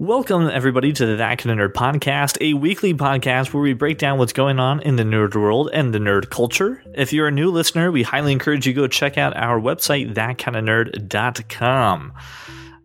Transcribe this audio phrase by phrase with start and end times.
[0.00, 3.98] Welcome, everybody, to the That Kind of Nerd podcast, a weekly podcast where we break
[3.98, 6.80] down what's going on in the nerd world and the nerd culture.
[6.94, 10.14] If you're a new listener, we highly encourage you to go check out our website,
[10.14, 12.12] thatkindofnerd.com.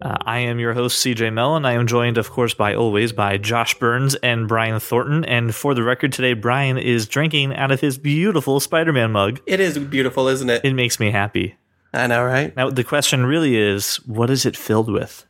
[0.02, 1.65] Uh, I am your host, CJ Mellon.
[1.65, 5.24] I am joined, of course, by always by Josh Burns and Brian Thornton.
[5.24, 9.40] And for the record today, Brian is drinking out of his beautiful Spider Man mug.
[9.46, 10.66] It is beautiful, isn't it?
[10.66, 11.58] It makes me happy.
[11.94, 12.58] I know, right?
[12.58, 15.28] Now, the question really is what is it filled with?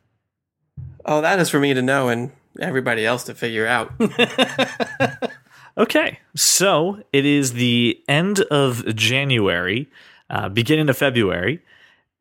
[1.05, 3.91] Oh, that is for me to know and everybody else to figure out.
[5.75, 9.89] Okay, so it is the end of January,
[10.29, 11.63] uh, beginning of February,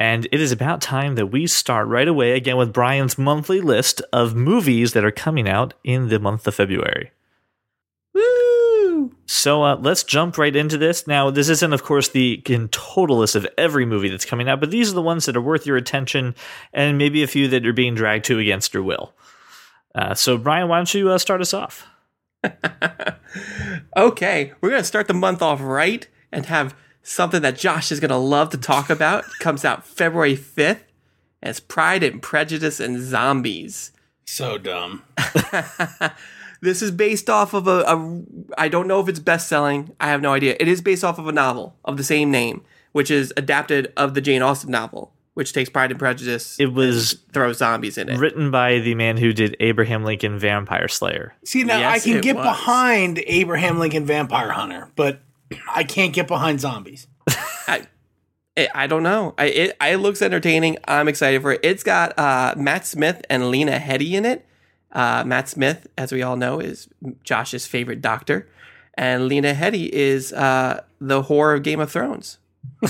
[0.01, 4.01] and it is about time that we start right away again with Brian's monthly list
[4.11, 7.13] of movies that are coming out in the month of February.
[8.15, 8.42] Woo!
[9.27, 11.07] So uh, let's jump right into this.
[11.07, 14.61] Now, this isn't, of course, the in total list of every movie that's coming out,
[14.61, 16.35] but these are the ones that are worth your attention,
[16.73, 19.15] and maybe a few that you're being dragged to against your will.
[19.95, 21.87] Uh, so, Brian, why don't you uh, start us off?
[23.97, 28.01] Okay, we're going to start the month off right and have something that Josh is
[28.01, 29.25] going to love to talk about.
[29.25, 30.85] It comes out February 5th.
[31.43, 33.93] And it's Pride and Prejudice and Zombies.
[34.25, 35.03] So dumb.
[36.63, 38.23] This is based off of a, a
[38.57, 39.91] I don't know if it's best selling.
[40.01, 40.57] I have no idea.
[40.61, 44.15] It is based off of a novel of the same name, which is adapted of
[44.15, 46.57] the Jane Austen novel, which takes Pride and Prejudice.
[46.61, 48.19] It was throws zombies in it.
[48.19, 51.35] written by the man who did Abraham Lincoln Vampire Slayer.
[51.45, 52.45] See, now Yes, I can it get was.
[52.47, 55.21] behind Abraham Lincoln Vampire Hunter, but
[55.75, 57.09] I can't get behind zombies.
[57.67, 57.87] I,
[58.75, 59.35] I don't know.
[59.39, 60.77] I, it, it looks entertaining.
[60.87, 61.61] I'm excited for it.
[61.63, 64.47] It's got uh, Matt Smith and Lena Headey in it.
[64.93, 66.89] Uh, Matt Smith, as we all know, is
[67.25, 68.49] Josh's favorite doctor,
[68.95, 72.39] and Lena Headey is uh, the whore of Game of Thrones.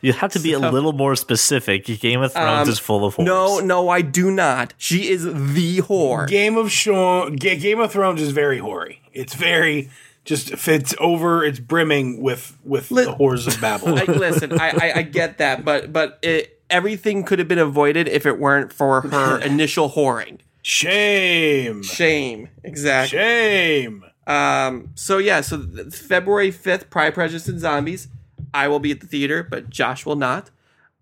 [0.00, 1.84] You have to be a little more specific.
[1.84, 3.24] Game of Thrones Um, is full of whores.
[3.24, 4.74] No, no, I do not.
[4.76, 6.26] She is the whore.
[6.26, 9.00] Game of Show, Ga- Game of Thrones is very hoary.
[9.12, 9.90] It's very
[10.24, 11.44] just fits over.
[11.44, 13.96] It's brimming with with Lit- the horrors of Babel.
[13.96, 18.08] I, listen, I, I, I get that, but but it, everything could have been avoided
[18.08, 20.38] if it weren't for her initial whoring.
[20.62, 23.18] Shame, Shame, exactly.
[23.18, 24.04] shame.
[24.26, 28.08] Um, so yeah, so th- February fifth, Pride, Prejudice, and Zombies.
[28.54, 30.50] I will be at the theater, but Josh will not.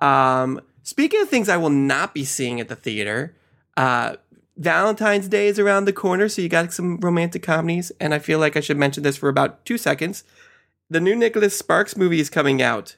[0.00, 3.34] Um, speaking of things I will not be seeing at the theater,
[3.76, 4.16] uh,
[4.56, 8.38] Valentine's Day is around the corner, so you got some romantic comedies, and I feel
[8.38, 10.24] like I should mention this for about two seconds.
[10.88, 12.96] The new Nicholas Sparks movie is coming out.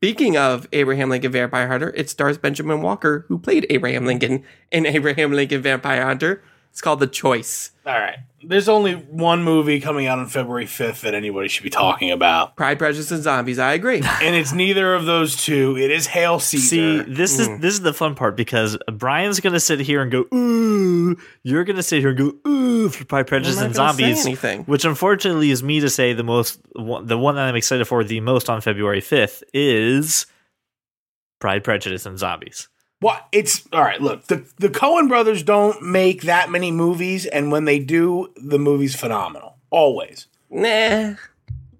[0.00, 4.86] Speaking of Abraham Lincoln Vampire Hunter, it stars Benjamin Walker, who played Abraham Lincoln in
[4.86, 6.40] Abraham Lincoln Vampire Hunter.
[6.78, 7.72] It's called The Choice.
[7.84, 11.70] All right, there's only one movie coming out on February 5th that anybody should be
[11.70, 13.58] talking about, Pride, Prejudice, and Zombies.
[13.58, 13.96] I agree.
[14.22, 15.76] and it's neither of those two.
[15.76, 16.64] It is Hail Caesar.
[16.64, 17.02] See, Caesar.
[17.02, 21.16] this is this is the fun part because Brian's gonna sit here and go ooh.
[21.42, 24.26] You're gonna sit here and go ooh for Pride, Prejudice, not and gonna say Zombies,
[24.26, 24.62] anything.
[24.66, 28.20] which unfortunately is me to say the most the one that I'm excited for the
[28.20, 30.26] most on February 5th is
[31.40, 32.68] Pride, Prejudice, and Zombies.
[33.00, 34.00] What it's all right.
[34.00, 38.58] Look, the the Coen brothers don't make that many movies, and when they do, the
[38.58, 39.56] movie's phenomenal.
[39.70, 40.26] Always.
[40.50, 41.14] Nah.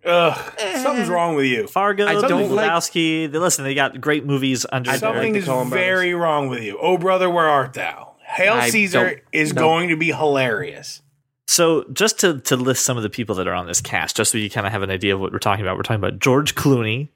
[0.05, 0.83] Ugh, eh.
[0.83, 1.67] something's wrong with you.
[1.67, 3.65] Fargo, I don't Big like- They listen.
[3.65, 5.71] They got great movies under I don't their Something the is Coen brothers.
[5.71, 6.79] very wrong with you.
[6.81, 8.15] Oh, brother, where art thou?
[8.25, 9.61] Hail I Caesar is know.
[9.63, 11.03] going to be hilarious.
[11.47, 14.31] So, just to to list some of the people that are on this cast, just
[14.33, 15.77] so you kind of have an idea of what we're talking about.
[15.77, 17.09] We're talking about George Clooney,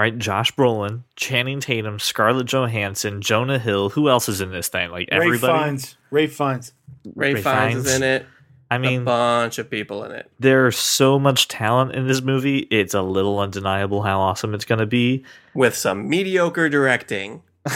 [0.00, 0.18] right?
[0.18, 3.90] Josh Brolin, Channing Tatum, Scarlett Johansson, Jonah Hill.
[3.90, 4.90] Who else is in this thing?
[4.90, 5.30] Like everybody.
[5.30, 5.64] Ray everybody.
[5.64, 5.96] Fiennes.
[6.10, 6.72] Ray Fiennes.
[7.14, 7.86] Ray, Ray Fiennes Fiennes.
[7.86, 8.26] is in it.
[8.72, 10.30] I mean, bunch of people in it.
[10.38, 12.58] there's so much talent in this movie.
[12.70, 15.24] It's a little undeniable how awesome it's going to be.
[15.54, 17.42] With some mediocre directing.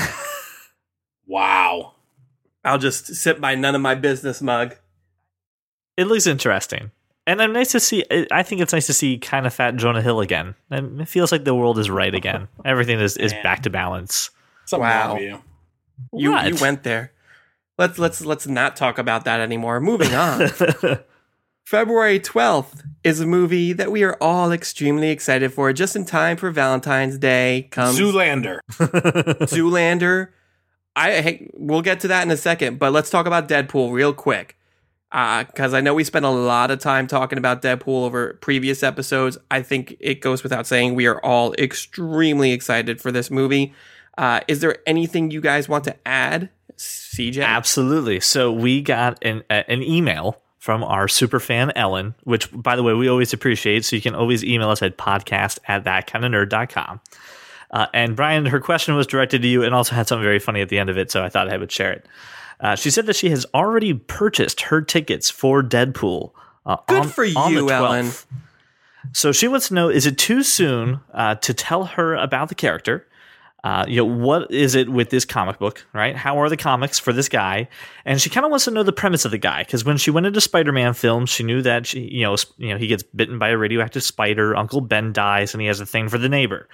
[1.27, 1.95] Wow.
[2.65, 4.77] I'll just sit by none of my business mug.
[5.97, 6.91] It looks interesting.
[7.27, 8.05] And I'm nice to see.
[8.11, 10.55] Uh, I think it's nice to see kind of fat Jonah Hill again.
[10.71, 12.49] It feels like the world is right again.
[12.65, 13.43] Everything is, is Man.
[13.43, 14.31] back to balance.
[14.67, 15.17] Something Wow.
[15.17, 15.41] you.
[16.13, 17.13] You you went there.
[17.79, 19.81] Let's let's let's not talk about that anymore.
[19.81, 20.49] Moving on.
[21.65, 25.73] February 12th is a movie that we are all extremely excited for.
[25.73, 28.59] Just in time for Valentine's Day comes Zoolander.
[28.71, 30.29] Zoolander.
[30.95, 34.13] I hey, we'll get to that in a second, but let's talk about Deadpool real
[34.13, 34.57] quick.
[35.11, 39.39] Because I know we spent a lot of time talking about Deadpool over previous episodes.
[39.51, 43.73] I think it goes without saying we are all extremely excited for this movie.
[44.19, 47.45] Uh, is there anything you guys want to add, CJ?
[47.45, 48.19] Absolutely.
[48.21, 52.83] So we got an a- an email from our super fan Ellen, which by the
[52.83, 53.85] way we always appreciate.
[53.85, 57.01] So you can always email us at podcast at thatkindofnerd.com.
[57.71, 60.61] Uh, and Brian, her question was directed to you and also had something very funny
[60.61, 62.07] at the end of it, so I thought I would share it.
[62.61, 66.33] Uh, she said that she has already purchased her tickets for Deadpool.
[66.65, 67.71] Uh, Good on- for you, 12th.
[67.71, 68.11] Ellen.
[69.13, 72.55] So she wants to know: Is it too soon uh, to tell her about the
[72.55, 73.07] character?
[73.63, 76.15] Uh, you know, what is it with this comic book, right?
[76.15, 77.69] How are the comics for this guy?
[78.05, 80.11] And she kind of wants to know the premise of the guy because when she
[80.11, 83.03] went into Spider-Man films, she knew that she, you know, sp- you know, he gets
[83.03, 84.55] bitten by a radioactive spider.
[84.55, 86.69] Uncle Ben dies, and he has a thing for the neighbor.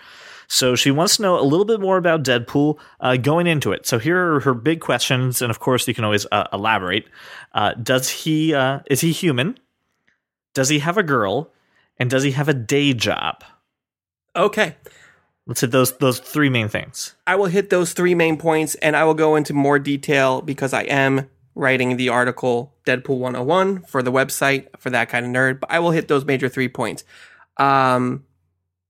[0.53, 3.87] So she wants to know a little bit more about Deadpool uh, going into it.
[3.87, 7.07] So here are her big questions, and of course, you can always uh, elaborate.
[7.55, 9.57] Uh, does he uh, is he human?
[10.53, 11.53] Does he have a girl?
[11.99, 13.45] And does he have a day job?
[14.35, 14.75] Okay.
[15.47, 17.15] Let's hit those those three main things.
[17.29, 20.73] I will hit those three main points and I will go into more detail because
[20.73, 25.61] I am writing the article Deadpool 101 for the website for that kind of nerd,
[25.61, 27.05] but I will hit those major three points.
[27.57, 28.25] Um,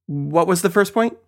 [0.06, 1.18] what was the first point?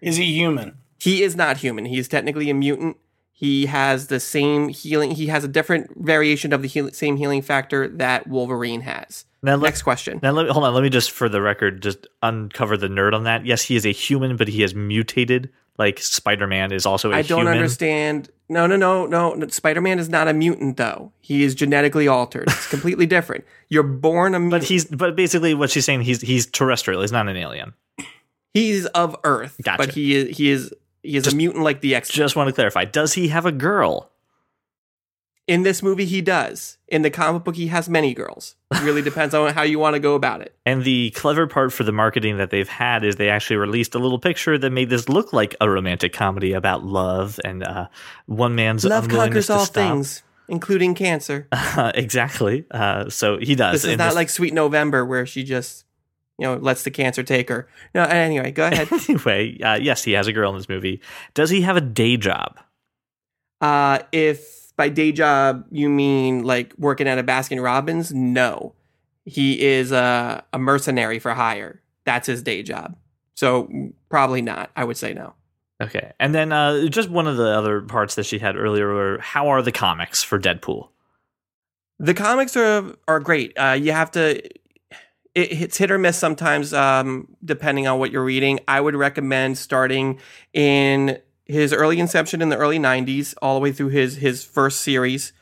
[0.00, 0.78] Is he human?
[1.00, 1.84] He is not human.
[1.84, 2.96] He is technically a mutant.
[3.32, 5.12] He has the same healing.
[5.12, 9.24] He has a different variation of the heal- same healing factor that Wolverine has.
[9.44, 10.18] Now, let, Next question.
[10.20, 10.74] now let me, hold on.
[10.74, 13.46] Let me just, for the record, just uncover the nerd on that.
[13.46, 15.50] Yes, he is a human, but he has mutated.
[15.78, 17.54] Like Spider Man is also a I don't human.
[17.54, 18.30] understand.
[18.48, 19.46] No, no, no, no.
[19.46, 21.12] Spider Man is not a mutant, though.
[21.20, 22.48] He is genetically altered.
[22.48, 23.44] It's completely different.
[23.68, 27.02] You're born a But he's but basically what she's saying he's he's terrestrial.
[27.02, 27.74] He's not an alien.
[28.54, 29.78] He's of Earth, Gotcha.
[29.78, 30.72] but he is he is
[31.02, 32.08] he is a mutant like the X.
[32.08, 32.84] Just want to clarify.
[32.84, 34.10] Does he have a girl?
[35.46, 36.76] In this movie, he does.
[36.88, 38.54] In the comic book, he has many girls.
[38.70, 40.54] It really depends on how you want to go about it.
[40.66, 43.98] And the clever part for the marketing that they've had is they actually released a
[43.98, 47.88] little picture that made this look like a romantic comedy about love and uh,
[48.26, 49.74] one man's Love conquers all stop.
[49.74, 51.48] things, including cancer.
[51.94, 52.66] exactly.
[52.70, 53.80] Uh, so he does.
[53.80, 55.86] This is not like Sweet November where she just,
[56.38, 57.68] you know, lets the cancer take her.
[57.94, 58.88] No, anyway, go ahead.
[59.08, 59.58] anyway.
[59.60, 61.00] Uh, yes, he has a girl in this movie.
[61.34, 62.58] Does he have a day job?
[63.60, 68.74] Uh, if by day job you mean like working at a Baskin Robbins, no.
[69.24, 71.82] He is a, a mercenary for hire.
[72.04, 72.96] That's his day job.
[73.34, 73.68] So
[74.08, 74.70] probably not.
[74.74, 75.34] I would say no.
[75.82, 76.12] Okay.
[76.18, 79.48] And then uh, just one of the other parts that she had earlier were how
[79.48, 80.88] are the comics for Deadpool?
[81.98, 83.52] The comics are are great.
[83.58, 84.40] Uh, you have to.
[85.38, 88.60] It, it's hit or miss sometimes, um, depending on what you're reading.
[88.66, 90.18] I would recommend starting
[90.52, 94.80] in his early inception in the early '90s, all the way through his his first
[94.80, 95.32] series.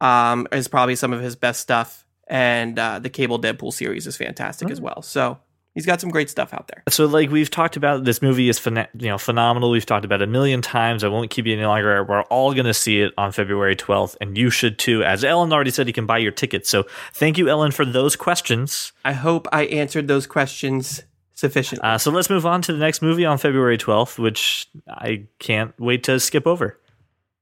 [0.00, 4.16] Um, is probably some of his best stuff, and uh, the Cable Deadpool series is
[4.16, 5.00] fantastic as well.
[5.00, 5.38] So
[5.76, 6.82] he's got some great stuff out there.
[6.88, 9.70] So, like we've talked about, this movie is phena- you know phenomenal.
[9.70, 11.04] We've talked about it a million times.
[11.04, 12.02] I won't keep you any longer.
[12.02, 15.04] We're all going to see it on February 12th, and you should too.
[15.04, 16.68] As Ellen already said, you can buy your tickets.
[16.68, 18.92] So, thank you, Ellen, for those questions.
[19.04, 21.86] I hope I answered those questions sufficiently.
[21.86, 25.78] Uh, so, let's move on to the next movie on February 12th, which I can't
[25.78, 26.80] wait to skip over.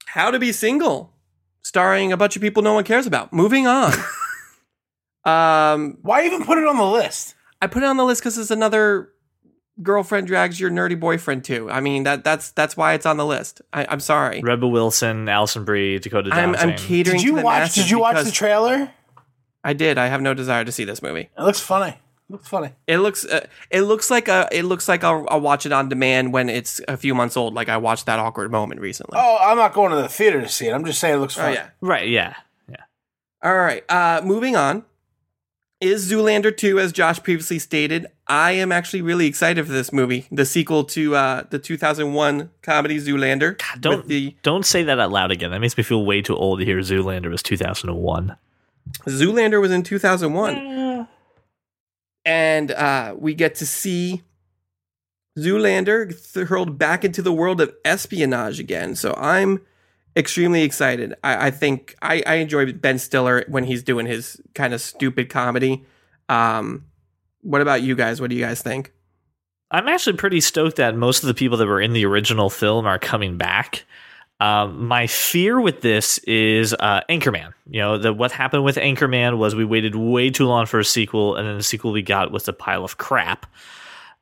[0.07, 1.13] How to Be Single,
[1.63, 3.33] starring a bunch of people no one cares about.
[3.33, 3.93] Moving on.
[5.25, 7.35] um, Why even put it on the list?
[7.65, 9.09] I put it on the list because it's another
[9.83, 11.71] girlfriend drags your nerdy boyfriend too.
[11.71, 13.63] I mean that that's that's why it's on the list.
[13.73, 14.41] I, I'm sorry.
[14.43, 16.71] Rebel Wilson, Alison Brie, Dakota I'm Johnson.
[16.71, 17.17] I'm catering.
[17.19, 17.75] Did you to the watch?
[17.75, 18.91] Did you watch the trailer?
[19.65, 19.97] I did.
[19.97, 21.31] I have no desire to see this movie.
[21.37, 21.89] It looks funny.
[22.29, 22.73] It looks funny.
[22.87, 25.89] It looks uh, it looks like a it looks like I'll, I'll watch it on
[25.89, 27.55] demand when it's a few months old.
[27.55, 29.19] Like I watched that awkward moment recently.
[29.21, 30.73] Oh, I'm not going to the theater to see it.
[30.73, 31.55] I'm just saying it looks Oh, funny.
[31.57, 31.71] yeah.
[31.81, 32.09] right?
[32.09, 32.35] Yeah,
[32.69, 32.77] yeah.
[33.43, 33.85] All right.
[33.91, 34.85] Uh, moving on.
[35.85, 38.07] Is Zoolander 2, as Josh previously stated.
[38.27, 42.97] I am actually really excited for this movie, the sequel to uh, the 2001 comedy
[42.97, 43.61] Zoolander.
[43.81, 45.51] Don't the don't say that out loud again.
[45.51, 48.35] That makes me feel way too old to hear Zoolander was 2001.
[49.07, 51.07] Zoolander was in 2001.
[52.25, 54.23] And uh, we get to see
[55.39, 58.95] Zoolander hurled back into the world of espionage again.
[58.95, 59.61] So I'm
[60.17, 61.15] extremely excited.
[61.25, 65.29] I, I think I, I enjoy Ben Stiller when he's doing his kind of stupid
[65.29, 65.85] comedy.
[66.29, 66.87] Um,
[67.43, 68.21] what about you guys?
[68.21, 68.93] What do you guys think?
[69.71, 72.87] I'm actually pretty stoked that most of the people that were in the original film
[72.87, 73.85] are coming back.
[74.41, 77.55] Um, my fear with this is uh, Anchorman.
[77.69, 80.85] You know, the, what happened with Anchorman was we waited way too long for a
[80.85, 83.47] sequel, and then the sequel we got was a pile of crap.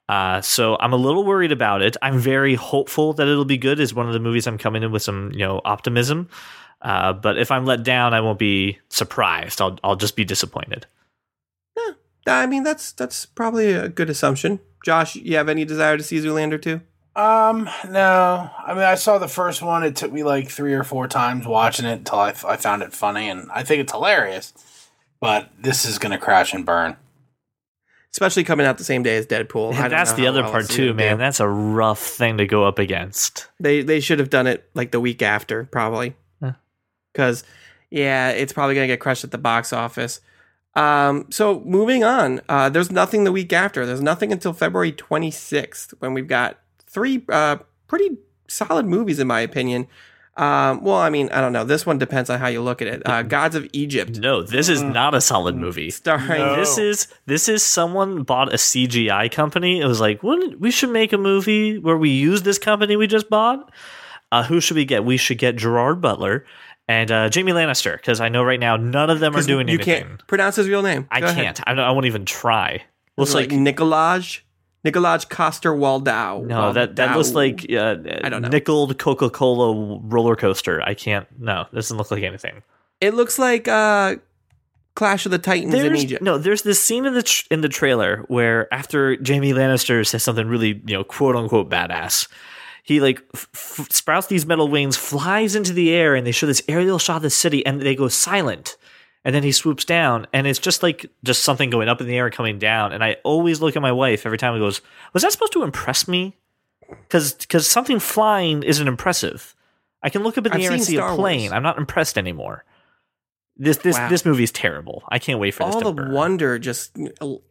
[0.08, 1.96] Uh, so I'm a little worried about it.
[2.02, 3.80] I'm very hopeful that it'll be good.
[3.80, 6.28] Is one of the movies I'm coming in with some you know optimism.
[6.82, 9.60] Uh, but if I'm let down, I won't be surprised.
[9.60, 10.86] I'll I'll just be disappointed.
[12.26, 14.60] Yeah, I mean, that's that's probably a good assumption.
[14.84, 16.80] Josh, you have any desire to see Zoolander too?
[17.14, 18.50] Um, no.
[18.58, 19.84] I mean, I saw the first one.
[19.84, 22.92] It took me like three or four times watching it until I, I found it
[22.92, 24.54] funny, and I think it's hilarious.
[25.20, 26.96] But this is gonna crash and burn.
[28.12, 29.72] Especially coming out the same day as Deadpool.
[29.74, 31.16] I don't That's the other well part too, man.
[31.16, 31.18] do.
[31.18, 33.48] That's a rough thing to go up against.
[33.58, 36.14] They they should have done it like the week after, probably.
[37.12, 37.44] Because
[37.90, 40.20] Yeah, it's probably gonna get crushed at the box office.
[40.74, 43.84] Um, so moving on, uh, there's nothing the week after.
[43.84, 48.16] There's nothing until February 26th when we've got three uh, pretty
[48.48, 49.86] solid movies, in my opinion.
[50.34, 51.64] Um, well, I mean, I don't know.
[51.64, 53.02] This one depends on how you look at it.
[53.06, 55.90] Uh, Gods of Egypt, No, this is not a solid movie.
[55.90, 56.56] starring No.
[56.56, 59.80] This is this is someone bought a CGI company.
[59.80, 63.06] It was like, wouldn't we should make a movie where we use this company we
[63.06, 63.70] just bought?
[64.30, 65.04] Uh, who should we get?
[65.04, 66.46] We should get Gerard Butler
[66.88, 69.74] and uh, Jamie Lannister because I know right now none of them are doing you
[69.74, 69.94] anything.
[69.94, 71.06] You can't pronounce his real name.
[71.10, 71.34] I ahead.
[71.36, 71.60] can't.
[71.66, 72.82] I, don't- I won't even try.
[73.18, 74.40] Looks like like Nikolaj,
[74.84, 76.44] Nikolaj Coster Waldau.
[76.46, 76.72] no.
[76.72, 78.48] That that looks like uh, I don't know.
[78.48, 80.82] nickeled Coca Cola roller coaster.
[80.82, 81.26] I can't.
[81.38, 82.62] No, this doesn't look like anything.
[83.00, 84.16] it looks like uh,
[84.94, 86.22] Clash of the Titans in Egypt.
[86.22, 90.22] no, there's this scene in the tr- in the trailer where after Jamie Lannister says
[90.22, 92.28] something really, you know, quote unquote badass,
[92.82, 96.46] he like f- f- sprouts these metal wings, flies into the air, and they show
[96.46, 98.76] this aerial shot of the city, and they go silent,
[99.24, 102.16] and then he swoops down, and it's just like just something going up in the
[102.16, 104.80] air and coming down, and I always look at my wife every time it goes,
[105.12, 106.36] was that supposed to impress me?
[106.88, 109.54] Because because something flying isn't impressive.
[110.02, 111.40] I can look up in the I've air and see Star a plane.
[111.42, 111.52] Wars.
[111.52, 112.64] I'm not impressed anymore.
[113.56, 114.08] This this Wow.
[114.08, 115.04] this movie's terrible.
[115.08, 116.12] I can't wait for this All to the burn.
[116.12, 116.96] wonder just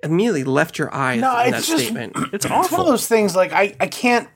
[0.04, 2.14] immediately left your eyes No, in that it's just- statement.
[2.34, 4.28] It's It's one of those things like I, I can't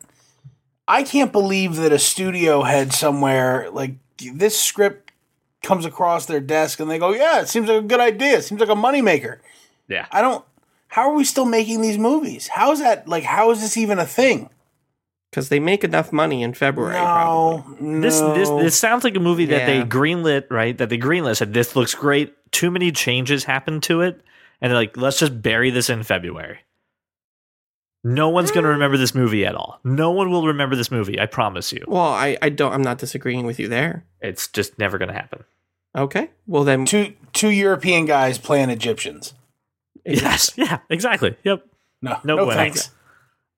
[0.88, 3.96] I can't believe that a studio head somewhere like
[4.34, 5.05] this script
[5.66, 8.38] comes across their desk and they go, Yeah, it seems like a good idea.
[8.38, 9.40] It seems like a moneymaker.
[9.88, 10.06] yeah.
[10.12, 10.46] I don't
[10.88, 12.48] how are we still making these movies?
[12.48, 14.50] How is that like how is this even a thing?
[15.30, 16.96] Because they make enough money in February.
[16.96, 17.76] probably.
[17.82, 18.00] No, no.
[18.00, 20.78] This this this sounds like a movie that they greenlit, right?
[20.78, 22.34] That they greenlit said this looks great.
[22.52, 24.22] Too many changes happened to it,
[24.62, 26.60] and they're like, let's just bury this in February.
[28.06, 28.76] No one's going to hmm.
[28.76, 29.80] remember this movie at all.
[29.84, 31.20] No one will remember this movie.
[31.20, 31.84] I promise you.
[31.88, 32.72] Well, I, I don't.
[32.72, 34.06] I'm not disagreeing with you there.
[34.22, 35.44] It's just never going to happen.
[35.96, 36.30] Okay.
[36.48, 39.34] Well then, two two European guys playing Egyptians.
[40.06, 40.52] Yes.
[40.58, 40.80] Yeah.
[40.90, 41.36] Exactly.
[41.44, 41.66] Yep.
[42.02, 42.58] No, No, no bueno.
[42.60, 42.92] thanks.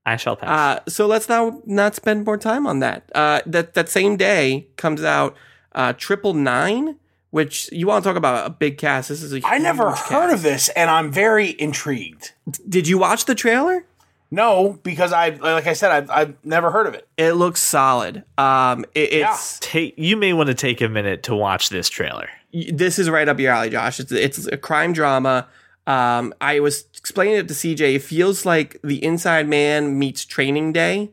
[0.05, 0.49] I shall pass.
[0.85, 3.09] Uh, so let's now not spend more time on that.
[3.13, 5.35] Uh, that that same day comes out
[5.73, 6.95] uh, Triple Nine,
[7.31, 9.09] which you want to talk about a big cast.
[9.09, 10.33] This is a I never huge heard cast.
[10.35, 12.31] of this and I'm very intrigued.
[12.69, 13.85] Did you watch the trailer?
[14.29, 17.07] No, because I like I said I've, I've never heard of it.
[17.17, 18.23] It looks solid.
[18.37, 22.29] Um, it, it's take you may want to take a minute to watch this trailer.
[22.71, 23.99] this is right up your alley, Josh.
[23.99, 25.47] It's it's a crime drama.
[25.85, 27.95] Um, I was explaining it to CJ.
[27.95, 31.11] It feels like the Inside Man meets Training Day.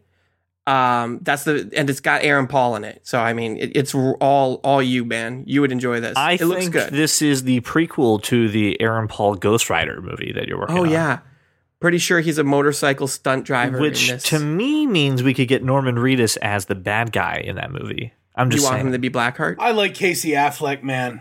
[0.66, 3.06] Um, that's the and it's got Aaron Paul in it.
[3.06, 5.44] So I mean, it, it's all all you, man.
[5.46, 6.16] You would enjoy this.
[6.16, 6.92] I it think looks good.
[6.92, 10.84] this is the prequel to the Aaron Paul Ghost Rider movie that you're working oh
[10.84, 10.90] on.
[10.90, 11.18] yeah,
[11.84, 13.78] pretty sure he's a motorcycle stunt driver.
[13.78, 14.22] which in this.
[14.30, 18.10] to me means we could get Norman Reedus as the bad guy in that movie.
[18.34, 18.86] I'm you just want saying.
[18.86, 19.56] him to be Blackheart.
[19.58, 21.20] I like Casey Affleck, man.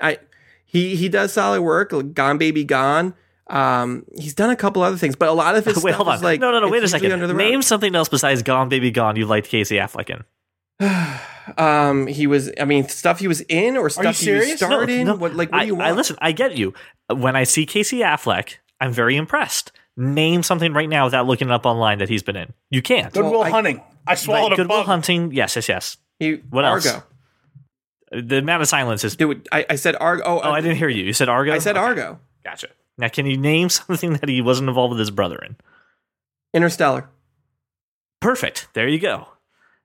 [0.00, 0.18] I
[0.64, 1.92] he he does solid work.
[2.12, 3.14] Gone Baby Gone.
[3.46, 6.08] Um, he's done a couple other things, but a lot of his wait, stuff hold
[6.08, 6.16] on.
[6.16, 6.68] is like no, no, no.
[6.68, 7.12] Wait a second.
[7.12, 7.62] Under the Name rug.
[7.62, 11.20] something else besides Gone Baby Gone you liked Casey Affleck in.
[11.58, 12.50] Um, he was.
[12.58, 14.60] I mean, stuff he was in or stuff he was serious?
[14.62, 15.06] No, in.
[15.06, 15.86] No, What like what I, do you want?
[15.86, 16.16] I listen.
[16.18, 16.72] I get you.
[17.14, 19.70] When I see Casey Affleck, I'm very impressed.
[19.96, 22.52] Name something right now without looking it up online that he's been in.
[22.70, 23.12] You can't.
[23.12, 23.82] Goodwill I- Hunting.
[24.06, 24.86] I swallowed Like, a Goodwill bug.
[24.86, 25.32] Hunting.
[25.32, 25.96] Yes, yes, yes.
[26.18, 26.86] He, What else?
[28.12, 29.16] The amount of silence is.
[29.16, 30.22] Dude, I, I said Argo.
[30.24, 31.04] Oh, Oh, I didn't hear you.
[31.04, 31.52] You said Argo.
[31.52, 32.20] I said Okay, Argo.
[32.44, 32.68] Gotcha.
[32.98, 35.56] Now, can you name something that he wasn't involved with his brother in?
[36.52, 37.08] Interstellar.
[38.20, 38.68] Perfect.
[38.74, 39.28] There you go.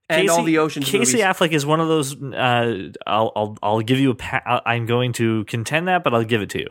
[0.09, 1.25] And all the Ocean's Casey movies.
[1.25, 2.21] Affleck is one of those.
[2.21, 4.15] Uh, I'll, I'll I'll give you a.
[4.15, 6.67] Pa- I'm going to contend that, but I'll give it to you.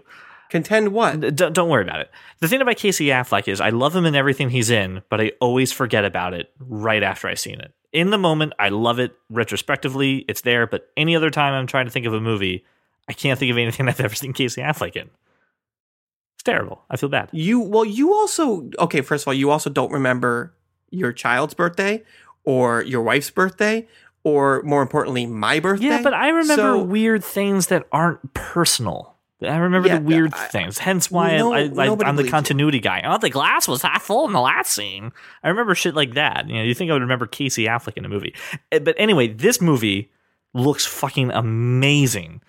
[0.51, 1.21] Contend what?
[1.21, 2.11] D- don't don't worry about it.
[2.41, 5.33] The thing about Casey Affleck is I love him in everything he's in, but I
[5.41, 7.73] always forget about it right after I've seen it.
[7.93, 9.15] In the moment, I love it.
[9.31, 12.65] Retrospectively, it's there, but any other time I'm trying to think of a movie,
[13.09, 15.11] I can't think of anything I've ever seen Casey Affleck in.
[16.37, 16.83] It's terrible.
[16.91, 17.29] I feel bad.
[17.33, 19.01] You well, you also okay.
[19.01, 20.55] First of all, you also don't remember
[20.91, 22.03] your child's birthday
[22.45, 23.87] or your wife's birthday
[24.25, 25.87] or more importantly, my birthday.
[25.87, 29.15] Yeah, but I remember So- weird things that aren't personal.
[29.41, 30.79] I remember Yeah, the weird I- things.
[30.79, 32.31] Hence why No- I, I, I'm the believes you.
[32.31, 33.03] continuity guy.
[33.05, 35.13] Oh, the glass was half full in the last scene.
[35.45, 36.49] I remember shit like that.
[36.49, 38.35] You know, you think I would remember Casey Affleck in a movie?
[38.73, 40.11] Eh, But anyway, this movie
[40.55, 42.41] looks fucking amazing.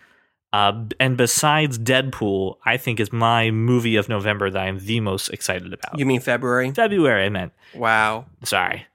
[0.51, 5.29] Uh, and besides Deadpool, I think is my movie of November that I'm the most
[5.29, 5.99] excited about.
[5.99, 6.71] You mean February?
[6.71, 7.53] February, I meant.
[7.75, 8.25] Wow.
[8.43, 8.87] Sorry.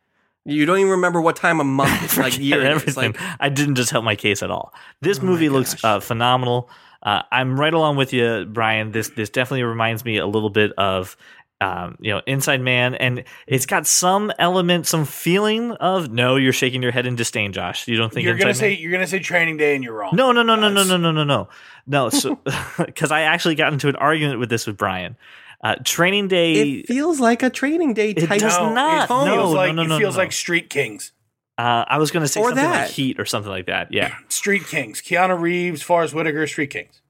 [0.44, 2.60] You don't even remember what time of month, like year.
[2.62, 3.12] everything.
[3.12, 4.74] Like, Oh I didn't just help my case at all.
[5.00, 6.68] This movie looks uh, phenomenal.
[7.04, 8.92] Uh, I'm right along with you, Brian.
[8.92, 11.16] This this definitely reminds me a little bit of
[11.60, 16.36] um, you know, Inside Man, and it's got some element, some feeling of no.
[16.36, 17.86] You're shaking your head in disdain, Josh.
[17.88, 18.80] You don't think You're gonna say Man?
[18.80, 20.14] you're gonna say Training Day, and you're wrong.
[20.14, 21.48] No, no, no, no, no, no, no, no, no,
[21.86, 22.08] no.
[22.10, 22.38] So,
[22.78, 25.16] because I actually got into an argument with this with Brian.
[25.62, 26.54] Uh, Training Day.
[26.80, 29.04] It feels like a training day It does No, not.
[29.04, 30.18] It feels No, no, like no, no, it feels no.
[30.18, 31.12] like Street Kings.
[31.56, 32.90] Uh, I was going to say Or something like.
[32.90, 33.92] Heat or something like that.
[33.92, 34.16] Yeah.
[34.28, 35.00] Street Kings.
[35.00, 37.00] Keanu Reeves, Forest Whitaker, Street Kings.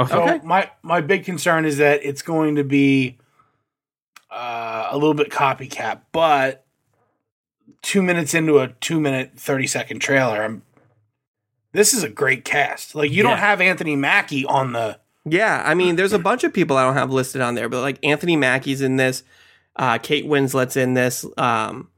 [0.00, 0.10] Okay.
[0.38, 3.18] So my my big concern is that it's going to be
[4.30, 6.64] uh, a little bit copycat, but
[7.82, 10.62] two minutes into a two minute thirty second trailer, I'm,
[11.72, 12.94] this is a great cast.
[12.94, 13.30] Like you Yeah.
[13.30, 16.84] don't have Anthony Mackie on the Yeah, I mean, there's a bunch of people I
[16.84, 19.22] don't have listed on there, but like Anthony Mackie's in this,
[19.76, 21.24] uh, Kate Winslet's in this.
[21.36, 21.90] Um,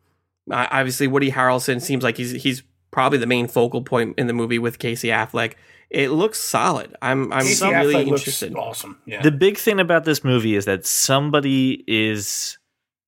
[0.51, 4.33] uh, obviously, Woody Harrelson seems like he's he's probably the main focal point in the
[4.33, 5.55] movie with Casey Affleck.
[5.91, 6.95] It looks solid.
[7.03, 8.55] I'm I'm Casey really Affleck looks interested.
[8.57, 8.99] Awesome.
[9.07, 9.23] Yeah.
[9.23, 12.59] The big thing about this movie is that somebody is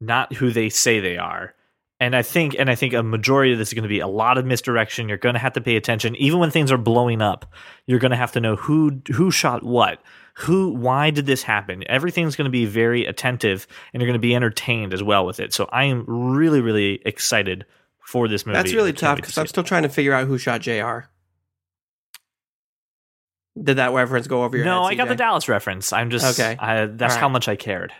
[0.00, 1.54] not who they say they are.
[1.98, 4.06] And I think and I think a majority of this is going to be a
[4.06, 5.08] lot of misdirection.
[5.08, 7.46] You're going to have to pay attention even when things are blowing up.
[7.86, 10.02] You're going to have to know who who shot what.
[10.40, 11.82] Who why did this happen?
[11.88, 15.40] Everything's going to be very attentive and you're going to be entertained as well with
[15.40, 15.54] it.
[15.54, 17.64] So I am really really excited
[18.00, 18.56] for this movie.
[18.56, 19.48] That's really tough wait to because I'm it.
[19.48, 21.08] still trying to figure out who shot Jr.
[23.60, 24.70] Did that reference go over your head?
[24.70, 24.92] No, head?
[24.92, 25.92] I got the Dallas reference.
[25.92, 26.56] I'm just Okay.
[26.58, 27.92] I, that's All how much I cared.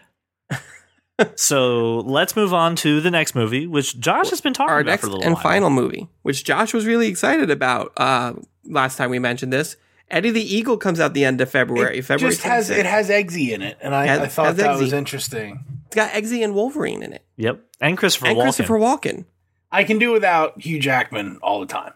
[1.34, 4.90] so let's move on to the next movie, which Josh has been talking Our about
[4.90, 5.42] next for a little and while.
[5.42, 8.34] final movie, which Josh was really excited about uh,
[8.66, 9.76] last time we mentioned this.
[10.10, 11.98] Eddie the Eagle comes out the end of February.
[11.98, 12.78] it February just has 26th.
[12.78, 15.64] it has Eggsy in it, and I, Has- I thought has that was interesting.
[15.86, 18.42] It's got Eggsy and Wolverine in it, Yep, and Christopher and Walken.
[18.42, 19.25] Christopher Walken.
[19.72, 21.92] I can do without Hugh Jackman all the time.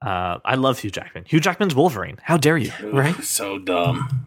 [0.00, 1.24] Uh, I love Hugh Jackman.
[1.26, 2.18] Hugh Jackman's Wolverine.
[2.22, 2.72] How dare you?
[2.82, 3.14] Right.
[3.22, 4.26] So dumb.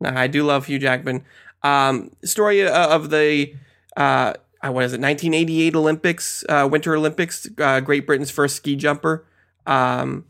[0.00, 1.24] Nah, I do love Hugh Jackman.
[1.62, 3.54] Um, story uh, of the
[3.96, 5.00] uh, uh, what is it?
[5.00, 7.48] 1988 Olympics, uh, Winter Olympics.
[7.58, 9.24] Uh, Great Britain's first ski jumper.
[9.66, 10.24] Um,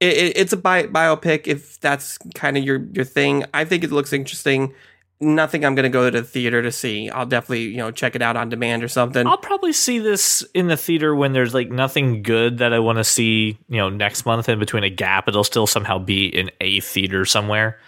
[0.00, 1.46] it, it, it's a bi- biopic.
[1.46, 4.74] If that's kind of your your thing, I think it looks interesting.
[5.18, 7.08] Nothing I'm going to go to the theater to see.
[7.08, 9.26] I'll definitely you know check it out on demand or something.
[9.26, 12.98] I'll probably see this in the theater when there's like nothing good that I want
[12.98, 13.58] to see.
[13.68, 17.24] You know, next month in between a gap, it'll still somehow be in a theater
[17.24, 17.78] somewhere,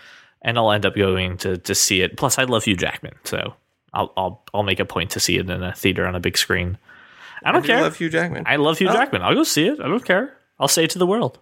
[0.41, 2.17] and I'll end up going to to see it.
[2.17, 3.53] Plus, I love Hugh Jackman, so
[3.93, 6.39] I'll I'll I'll make a point to see it in a theater on a big
[6.39, 6.79] screen.
[7.45, 7.83] I don't do care.
[7.83, 8.45] love Hugh Jackman.
[8.47, 8.93] I love Hugh Oh.
[8.95, 9.21] Jackman.
[9.21, 9.81] I'll go see it.
[9.81, 10.35] I don't care.
[10.59, 11.39] I'll say it to the world.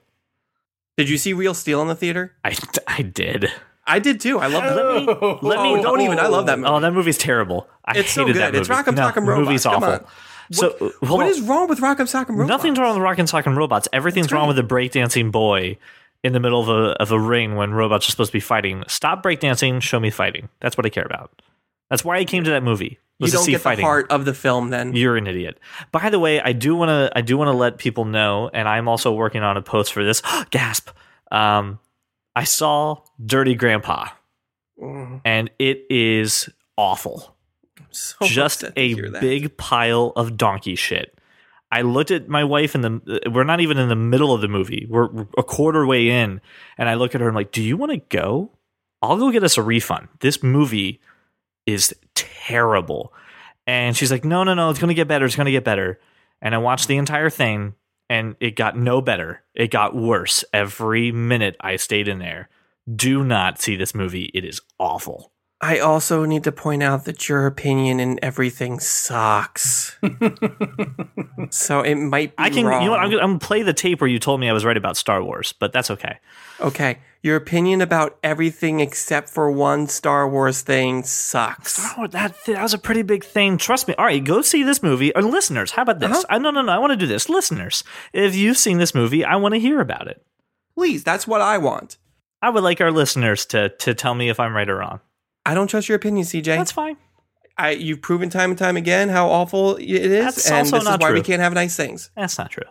[0.97, 2.33] Did you see Real Steel in the theater?
[2.45, 2.57] I,
[2.87, 3.51] I did.
[3.87, 4.39] I did too.
[4.39, 5.39] I love Let me- that.
[5.43, 6.19] let oh, me- don't even.
[6.19, 6.71] I love that movie.
[6.71, 7.69] Oh, that movie's terrible.
[7.85, 8.37] I It's so good.
[8.37, 8.55] that.
[8.55, 9.47] It's Rock'em no, Sock'em the Robots.
[9.47, 9.93] movie's Come awful.
[9.95, 10.07] on.
[10.53, 11.29] So hold what on.
[11.29, 12.49] is wrong with Rock'em Sock'em Robots?
[12.49, 13.89] Nothing's wrong with Rock and Sock and Robots.
[13.93, 15.77] Everything's wrong with the breakdancing boy
[16.25, 18.83] in the middle of a of a ring when robots are supposed to be fighting.
[18.89, 19.83] Stop breakdancing.
[19.83, 20.49] Show me fighting.
[20.61, 21.43] That's what I care about.
[21.91, 22.99] That's why I came to that movie.
[23.19, 23.83] You don't get fighting.
[23.83, 24.69] the heart of the film.
[24.71, 25.59] Then You're an idiot.
[25.91, 28.69] By the way, I do want to I do want to let people know, and
[28.69, 30.23] I'm also working on a post for this.
[30.51, 30.91] Gasp!
[31.31, 31.79] Um,
[32.35, 34.09] I saw Dirty Grandpa,
[34.81, 37.35] Mm, and it is awful.
[37.91, 41.19] so Just a big pile of donkey shit.
[41.73, 43.21] I looked at my wife in the.
[43.33, 44.87] We're not even in the middle of the movie.
[44.89, 46.41] We're a quarter way in,
[46.77, 48.51] and I look at her and I'm like, "Do you want to go?
[49.01, 50.09] I'll go get us a refund.
[50.21, 51.01] This movie
[51.65, 52.35] is terrible."
[53.67, 54.71] And she's like, "No, no, no.
[54.71, 55.27] It's going to get better.
[55.27, 56.01] It's going to get better."
[56.41, 57.75] And I watched the entire thing,
[58.09, 59.43] and it got no better.
[59.55, 62.49] It got worse every minute I stayed in there.
[62.95, 64.31] Do not see this movie.
[64.35, 65.33] It is awful.
[65.61, 69.99] I also need to point out that your opinion in everything sucks.
[71.51, 72.83] so it might be I can, wrong.
[72.83, 73.01] you know what?
[73.01, 75.23] I'm I'm gonna play the tape where you told me I was right about Star
[75.23, 76.19] Wars, but that's okay.
[76.61, 81.81] okay, your opinion about everything except for one Star Wars thing sucks.
[81.99, 83.59] Oh, that that was a pretty big thing.
[83.59, 83.95] Trust me.
[83.97, 85.15] All right, go see this movie.
[85.15, 86.11] And listeners, how about this?
[86.11, 86.25] Uh-huh.
[86.29, 86.73] I no no no.
[86.73, 87.29] I want to do this.
[87.29, 90.25] Listeners, if you've seen this movie, I want to hear about it.
[90.75, 91.97] Please, that's what I want.
[92.43, 95.01] I would like our listeners to to tell me if I'm right or wrong.
[95.45, 96.45] I don't trust your opinion, CJ.
[96.45, 96.97] That's fine.
[97.59, 100.85] I, you've proven time and time again how awful it is, That's and also this
[100.85, 102.11] not is why we can't have nice things.
[102.15, 102.65] That's not true.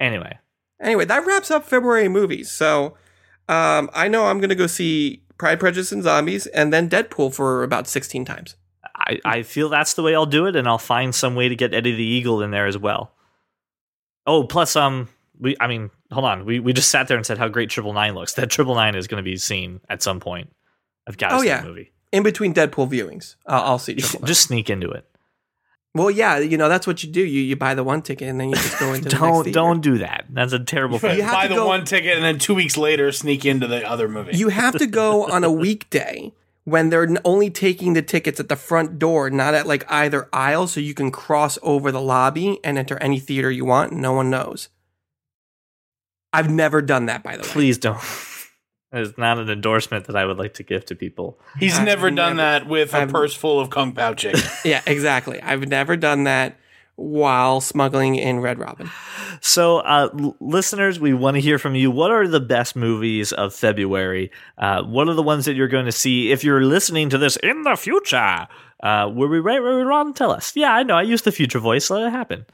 [0.00, 0.38] Anyway,
[0.82, 2.50] Anyway, that wraps up February movies.
[2.50, 2.96] So
[3.48, 7.32] um, I know I'm going to go see Pride, Prejudice, and Zombies, and then Deadpool
[7.34, 8.56] for about 16 times.
[8.96, 11.56] I I feel that's the way I'll do it, and I'll find some way to
[11.56, 13.12] get Eddie the Eagle in there as well.
[14.26, 15.08] Oh, plus um.
[15.40, 16.44] We, I mean, hold on.
[16.44, 18.34] We we just sat there and said how great Triple Nine looks.
[18.34, 20.52] That Triple Nine is going to be seen at some point.
[21.08, 21.62] I've got to Oh, see yeah.
[21.62, 21.90] the movie.
[22.12, 23.94] In between Deadpool viewings, I'll, I'll see.
[23.94, 24.26] Triple Nine.
[24.28, 25.04] Just sneak into it.
[25.94, 27.20] Well, yeah, you know that's what you do.
[27.20, 29.44] You you buy the one ticket and then you just go into the next don't
[29.44, 29.54] theater.
[29.54, 30.24] don't do that.
[30.30, 31.16] That's a terrible thing.
[31.16, 33.66] You have Buy to the go- one ticket and then two weeks later sneak into
[33.66, 34.36] the other movie.
[34.36, 36.32] You have to go on a weekday
[36.64, 40.66] when they're only taking the tickets at the front door, not at like either aisle,
[40.68, 44.12] so you can cross over the lobby and enter any theater you want and no
[44.12, 44.68] one knows.
[46.32, 47.48] I've never done that, by the way.
[47.48, 48.00] Please don't.
[48.92, 51.38] It's not an endorsement that I would like to give to people.
[51.58, 54.40] He's I've never done never- that with a I've- purse full of Kung Pao chicken.
[54.64, 55.40] Yeah, exactly.
[55.40, 56.58] I've never done that
[56.96, 58.90] while smuggling in Red Robin.
[59.40, 61.90] So, uh, l- listeners, we want to hear from you.
[61.90, 64.30] What are the best movies of February?
[64.58, 67.36] Uh, what are the ones that you're going to see if you're listening to this
[67.36, 68.46] in the future?
[68.82, 69.62] Uh, were we right?
[69.62, 70.12] Were we wrong?
[70.12, 70.54] Tell us.
[70.54, 70.94] Yeah, I know.
[70.94, 71.88] I used the future voice.
[71.88, 72.44] Let it happen.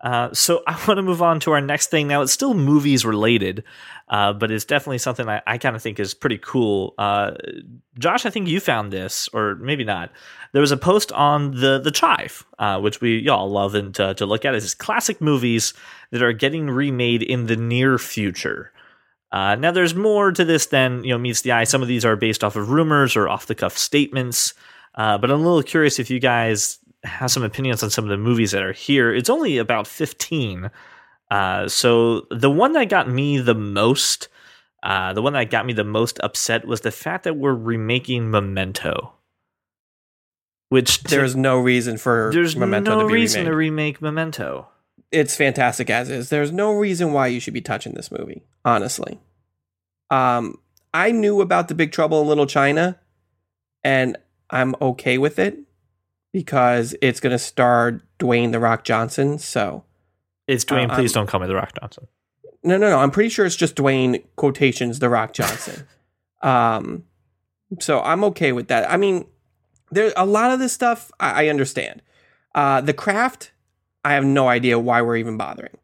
[0.00, 2.08] Uh, so I want to move on to our next thing.
[2.08, 3.64] Now it's still movies related,
[4.08, 6.94] uh, but it's definitely something I, I kind of think is pretty cool.
[6.98, 7.32] Uh,
[7.98, 10.10] Josh, I think you found this, or maybe not.
[10.52, 14.14] There was a post on the the Chive, uh, which we y'all love and to,
[14.14, 14.54] to look at.
[14.54, 15.74] It's classic movies
[16.10, 18.72] that are getting remade in the near future.
[19.32, 21.64] Uh, now, there's more to this than you know meets the eye.
[21.64, 24.54] Some of these are based off of rumors or off the cuff statements.
[24.94, 28.10] Uh, but I'm a little curious if you guys have some opinions on some of
[28.10, 29.14] the movies that are here.
[29.14, 30.70] It's only about 15.
[31.30, 34.28] Uh, so the one that got me the most,
[34.82, 38.30] uh, the one that got me the most upset was the fact that we're remaking
[38.30, 39.12] Memento.
[40.68, 43.50] Which to- There's no reason for there's Memento no to be reason remade.
[43.50, 44.68] to remake Memento.
[45.12, 46.28] it's fantastic as is.
[46.28, 49.20] There's no reason why you should be touching this movie, honestly.
[50.10, 50.58] Um,
[50.92, 52.98] I knew about the Big Trouble in Little China,
[53.84, 54.16] and
[54.50, 55.58] I'm okay with it
[56.36, 59.38] because it's going to star Dwayne the Rock Johnson.
[59.38, 59.84] So
[60.46, 60.90] It's Dwayne.
[60.90, 62.06] Uh, please um, don't call me the Rock Johnson.
[62.62, 62.98] no, no, no.
[62.98, 65.86] I'm pretty sure it's just Dwayne quotations the Rock Johnson.
[66.42, 67.04] um,
[67.80, 68.90] so I'm okay with that.
[68.90, 69.24] I mean,
[69.90, 72.02] there a lot of this stuff I, I understand.
[72.54, 73.52] Uh, the craft,
[74.04, 75.78] I have no idea why we're even bothering.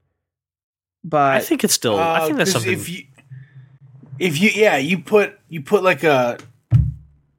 [1.03, 1.99] But I think it's still.
[1.99, 2.73] I Uh, think that's something.
[2.73, 3.05] If you,
[4.19, 6.37] if you, yeah, you put you put like a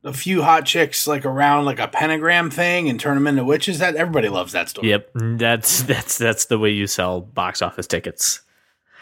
[0.04, 3.80] a few hot chicks like around like a pentagram thing and turn them into witches.
[3.80, 4.90] That everybody loves that story.
[4.90, 8.42] Yep, that's that's that's the way you sell box office tickets.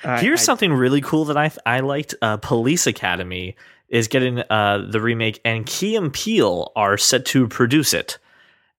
[0.04, 2.16] I- Here's I- something really cool that I I liked.
[2.22, 3.56] Uh, Police Academy
[3.90, 8.18] is getting uh, the remake, and Key and Peele are set to produce it.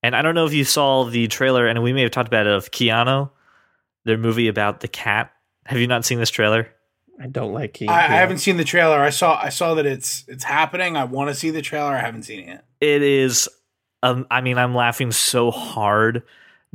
[0.02, 2.46] And I don't know if you saw the trailer, and we may have talked about
[2.46, 3.30] it of Keanu,
[4.04, 5.32] their movie about the cat.
[5.66, 6.68] Have you not seen this trailer?
[7.20, 7.88] I don't like Key.
[7.88, 9.00] I, I haven't seen the trailer.
[9.00, 10.96] I saw I saw that it's it's happening.
[10.96, 11.92] I want to see the trailer.
[11.92, 12.64] I haven't seen it yet.
[12.80, 13.48] It is.
[14.02, 16.22] Um, I mean, I'm laughing so hard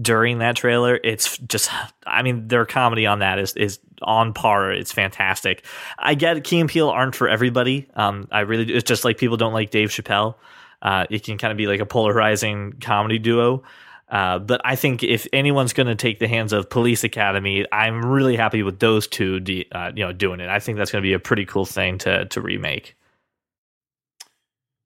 [0.01, 0.99] during that trailer.
[1.03, 1.69] It's just.
[2.05, 4.71] I mean, their comedy on that is is on par.
[4.71, 5.65] It's fantastic.
[5.99, 7.89] I get Key and Peele aren't for everybody.
[7.95, 8.71] Um, I really.
[8.73, 10.35] It's just like people don't like Dave Chappelle.
[10.81, 13.63] Uh, it can kind of be like a polarizing comedy duo.
[14.09, 18.05] Uh, but I think if anyone's going to take the hands of Police Academy, I'm
[18.05, 20.49] really happy with those two, de- uh, you know, doing it.
[20.49, 22.95] I think that's going to be a pretty cool thing to to remake.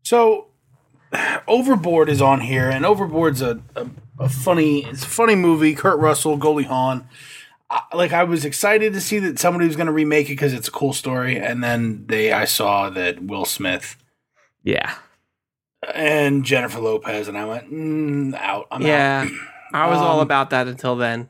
[0.03, 0.47] So,
[1.47, 3.87] Overboard is on here, and Overboard's a, a,
[4.19, 5.75] a funny it's a funny movie.
[5.75, 7.07] Kurt Russell, Goldie Hawn.
[7.69, 10.53] I, like I was excited to see that somebody was going to remake it because
[10.53, 13.97] it's a cool story, and then they I saw that Will Smith
[14.63, 14.95] Yeah.
[15.93, 18.67] And Jennifer Lopez, and I went mm, out.
[18.71, 19.31] I'm Yeah, out.
[19.73, 21.29] I was all Um, about that until then.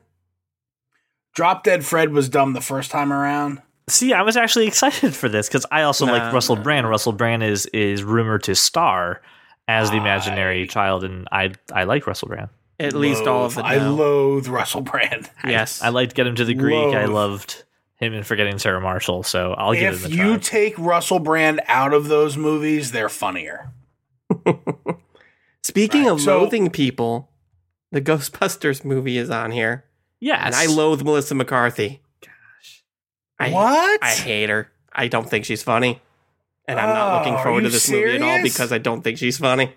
[1.34, 3.62] Drop Dead Fred was dumb the first time around.
[3.88, 6.62] See, I was actually excited for this because I also Nah, like Russell nah.
[6.62, 6.88] Brand.
[6.88, 9.22] Russell Brand is is rumored to star
[9.68, 12.48] as the I- imaginary child, and I I like Russell Brand.
[12.80, 13.60] At least all of it.
[13.62, 15.30] Loathe- I loathe Russell Brand.
[15.46, 16.94] yes, I liked Get Him to the Greek.
[16.94, 17.62] I loved
[17.96, 21.60] him in Forgetting Sarah Marshall, so I'll give if him a you take Russell Brand
[21.68, 23.70] out of those movies, they're funnier.
[25.62, 27.30] Speaking Right, of so- loathing people,
[27.90, 29.84] the Ghostbusters movie is on here,
[30.20, 32.02] yes, and I loathe Melissa McCarthy.
[32.20, 32.82] Gosh,
[33.38, 34.02] I, what?
[34.02, 34.70] I hate her.
[34.92, 36.00] I don't think she's funny,
[36.66, 38.78] and I'm not looking Oh, are forward to you this movie at all because I
[38.78, 39.72] don't think she's funny.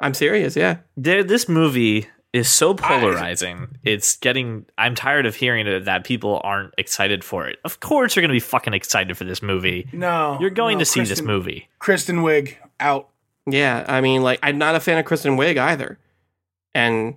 [0.00, 0.56] I'm serious.
[0.56, 3.78] Yeah, There, this movie is so polarizing.
[3.82, 4.66] it's getting.
[4.76, 7.58] I'm tired of hearing it, that people aren't excited for it.
[7.64, 9.88] Of course, you're going to be fucking excited for this movie.
[9.92, 11.68] no, You're going no, to see this movie.
[11.78, 13.08] Kristen Wiig out.
[13.46, 13.84] Yeah.
[13.88, 15.98] I mean, like, I'm not a fan of Kristen Wiig either,
[16.74, 17.14] and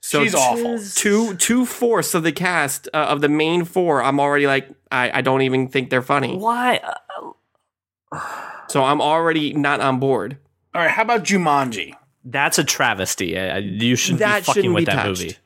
[0.00, 0.78] so She's t- awful.
[0.94, 5.18] Two two fourths of the cast uh, of the main four, I'm already like, I,
[5.18, 6.36] I don't even think they're funny.
[6.36, 6.80] Why?
[8.68, 10.38] So I'm already not on board.
[10.74, 11.94] All right, how about Jumanji?
[12.24, 13.36] That's a travesty.
[13.38, 15.22] Uh, You shouldn't That be fucking shouldn't with be that touched.
[15.22, 15.36] movie.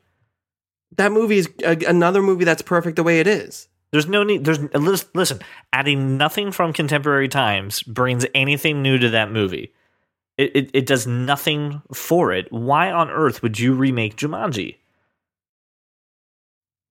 [0.97, 3.69] That movie is a, another movie that's perfect the way it is.
[3.93, 4.45] There's no need.
[4.45, 4.59] There's
[5.14, 5.40] listen.
[5.73, 9.73] Adding nothing from contemporary times brings anything new to that movie.
[10.40, 12.50] It, it it does nothing for it.
[12.50, 14.76] Why on earth would you remake Jumanji?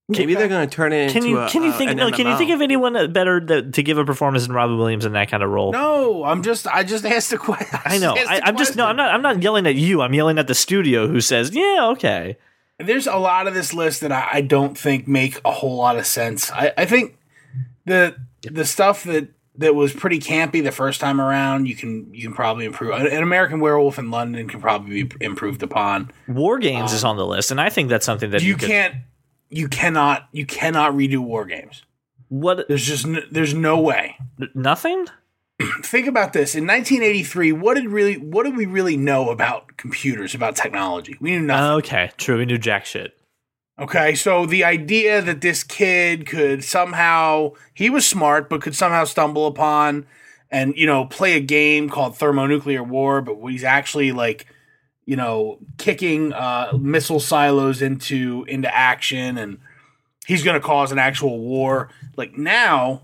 [0.08, 2.12] Maybe they're going to turn it Can into you a, can you think an no?
[2.12, 5.14] Can you think of anyone better that, to give a performance than Robin Williams in
[5.14, 5.72] that kind of role?
[5.72, 7.80] No, I'm just I just asked a question.
[7.86, 8.16] I know.
[8.16, 8.86] I, I'm just no.
[8.86, 9.12] I'm not.
[9.12, 10.02] I'm not yelling at you.
[10.02, 12.38] I'm yelling at the studio who says, "Yeah, okay."
[12.78, 15.98] There's a lot of this list that I, I don't think make a whole lot
[15.98, 16.52] of sense.
[16.52, 17.18] I, I think
[17.86, 22.24] the the stuff that that was pretty campy the first time around, you can you
[22.24, 22.92] can probably improve.
[23.00, 26.12] An an American Werewolf in London can probably be improved upon.
[26.28, 28.68] War Games is on the list, and I think that's something that Um, You could-
[28.70, 28.96] can't
[29.50, 31.84] you cannot you cannot redo war games.
[32.30, 32.68] What?
[32.68, 34.16] There's just n- there's no way.
[34.54, 35.06] Nothing.
[35.84, 36.56] Think about this.
[36.56, 41.18] In 1983, what did really what did we really know about computers, about technology?
[41.20, 41.78] We knew nothing.
[41.80, 42.38] Okay, true.
[42.38, 43.19] We knew jack shit.
[43.80, 49.06] Okay, so the idea that this kid could somehow he was smart, but could somehow
[49.06, 50.06] stumble upon
[50.52, 54.48] and you know play a game called thermonuclear war, but he's actually like
[55.06, 59.60] you know kicking uh, missile silos into into action, and
[60.26, 61.90] he's going to cause an actual war.
[62.18, 63.04] Like now,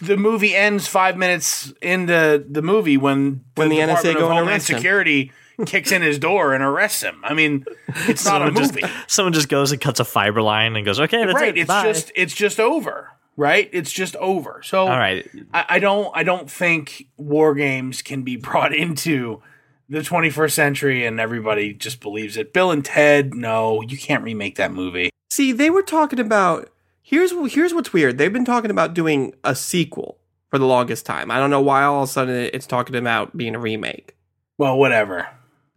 [0.00, 4.62] the movie ends five minutes into the movie when When the NSA go and Homeland.
[4.64, 5.30] Security
[5.66, 7.20] kicks in his door and arrests him.
[7.24, 7.64] I mean,
[8.08, 10.84] it's not a Someone just, movie someone just goes and cuts a fiber line and
[10.84, 11.60] goes, "Okay, that's right it.
[11.60, 15.26] it's Bye." just it's just over right it's just over so all right.
[15.54, 19.40] I, I don't i don't think war games can be brought into
[19.88, 24.56] the 21st century and everybody just believes it bill and ted no you can't remake
[24.56, 26.70] that movie See, they were talking about
[27.02, 28.18] here's here's what's weird.
[28.18, 30.18] They've been talking about doing a sequel
[30.50, 31.30] for the longest time.
[31.30, 34.16] I don't know why all of a sudden it's talking about being a remake.
[34.58, 35.28] well whatever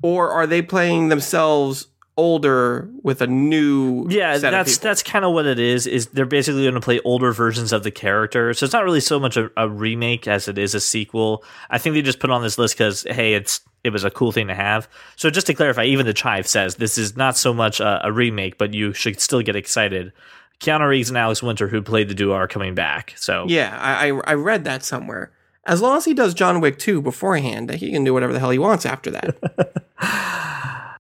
[0.04, 5.46] Or are they playing themselves older with a new Yeah, that's that's kind of what
[5.46, 5.88] it is.
[5.88, 9.00] Is they're basically going to play older versions of the character, so it's not really
[9.00, 11.44] so much a, a remake as it is a sequel.
[11.70, 14.32] I think they just put on this list because hey, it's it was a cool
[14.32, 14.88] thing to have.
[15.16, 18.12] So just to clarify, even the Chive says this is not so much a, a
[18.12, 20.14] remake, but you should still get excited.
[20.60, 23.14] Keanu Reeves and Alex Winter, who played the duo, are coming back.
[23.18, 25.32] So Yeah, I, I I read that somewhere.
[25.66, 28.50] As long as he does John Wick 2 beforehand, he can do whatever the hell
[28.50, 29.80] he wants after that.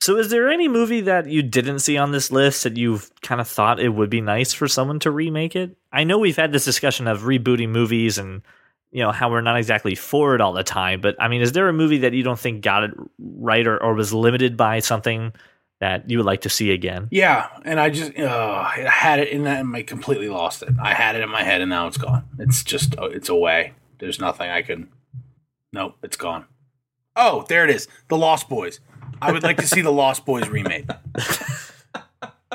[0.00, 3.40] So, is there any movie that you didn't see on this list that you've kind
[3.40, 5.76] of thought it would be nice for someone to remake it?
[5.92, 8.40] I know we've had this discussion of rebooting movies and
[8.90, 11.52] you know how we're not exactly for it all the time, but I mean, is
[11.52, 14.78] there a movie that you don't think got it right or, or was limited by
[14.78, 15.32] something
[15.80, 17.08] that you would like to see again?
[17.10, 20.70] yeah and i just uh, i had it in that and i completely lost it
[20.80, 23.74] i had it in my head and now it's gone it's just uh, it's away
[23.98, 24.88] there's nothing i can
[25.72, 26.44] nope it's gone
[27.16, 28.80] oh there it is the lost boys
[29.20, 30.88] i would like to see the lost boys remade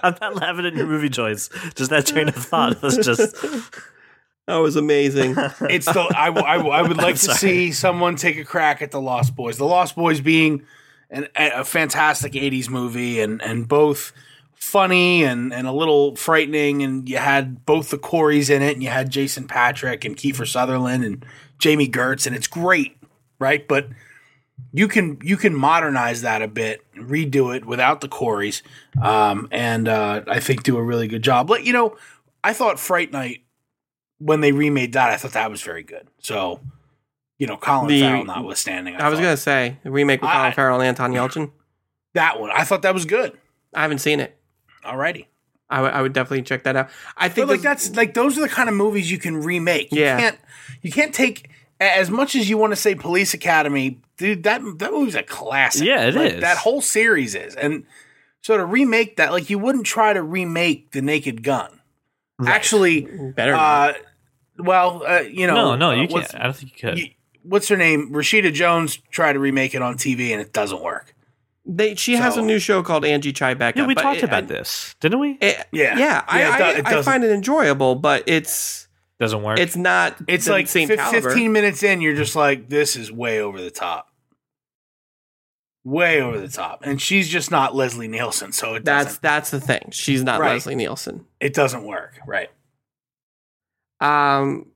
[0.01, 1.49] I'm not laughing at your movie choice.
[1.75, 3.35] Just that train of thought was just
[4.47, 5.35] That was amazing.
[5.61, 8.81] It's the I, w- I, w- I would like to see someone take a crack
[8.81, 9.57] at the Lost Boys.
[9.57, 10.65] The Lost Boys being
[11.09, 14.11] an, a a fantastic '80s movie and and both
[14.63, 16.81] funny and and a little frightening.
[16.83, 20.47] And you had both the Coreys in it, and you had Jason Patric and Kiefer
[20.47, 21.25] Sutherland and
[21.59, 22.97] Jami Gertz, and it's great,
[23.39, 23.67] right?
[23.67, 23.87] But
[24.71, 28.63] you can you can modernize that a bit, redo it without the Coreys,
[29.01, 31.49] um, and uh, I think do a really good job.
[31.49, 31.95] Like you know,
[32.43, 33.41] I thought Fright Night
[34.19, 36.07] when they remade that, I thought that was very good.
[36.19, 36.61] So,
[37.37, 40.51] you know, Colin The- Farrell notwithstanding, I was gonna say the remake with I- Colin
[40.53, 41.51] Farrell and Anton Yelchin.
[42.13, 42.49] that one.
[42.51, 43.37] I thought that was good.
[43.73, 44.37] I haven't seen it.
[44.85, 45.25] Alrighty,
[45.69, 46.89] I would- would definitely check that out.
[47.17, 49.37] I think but like this- that's like those are the kind of movies you can
[49.37, 49.91] remake.
[49.91, 50.19] You Yeah.
[50.19, 50.37] can't
[50.81, 54.43] you can't take as much as you want to say Police Academy, dude.
[54.43, 55.83] That that movie's a classic.
[55.85, 56.33] Yeah, it it is.
[56.35, 56.41] is.
[56.41, 57.83] That whole series is, and
[58.41, 61.79] so to remake that, like you wouldn't try to remake The Naked Gun.
[62.45, 63.01] Actually,
[63.35, 63.55] better.
[63.55, 63.93] uh,
[64.57, 65.89] well, uh, you know, no, no.
[65.91, 66.41] uh, You what's- can't.
[66.41, 66.99] I don't think you could.
[66.99, 67.09] you-
[67.43, 68.11] what's her name?
[68.11, 71.12] Rashida Jones tried to remake it on TV and it doesn't work.
[71.65, 73.75] They she has a new show called Angie Tribeca.
[73.77, 75.37] yeah, we talked it- about I- this, didn't we?
[75.39, 75.97] It, Yeah.
[75.97, 78.87] yeah, I, Yeah, it do- I, it I find it enjoyable, but it's
[79.19, 79.59] Doesn't work.
[79.59, 80.17] it's not.
[80.27, 81.29] It's the like same fif- caliber.
[81.29, 84.09] 15 minutes in, you're just like, this is way over the top.
[85.85, 86.81] Way over the top.
[86.83, 89.89] And she's just not Leslie Nielsen, so it That's doesn't, that's the thing.
[89.91, 90.53] She's not Right.
[90.53, 91.25] Leslie Nielsen.
[91.39, 92.19] it doesn't work.
[92.27, 92.49] Right.
[93.99, 94.67] Um,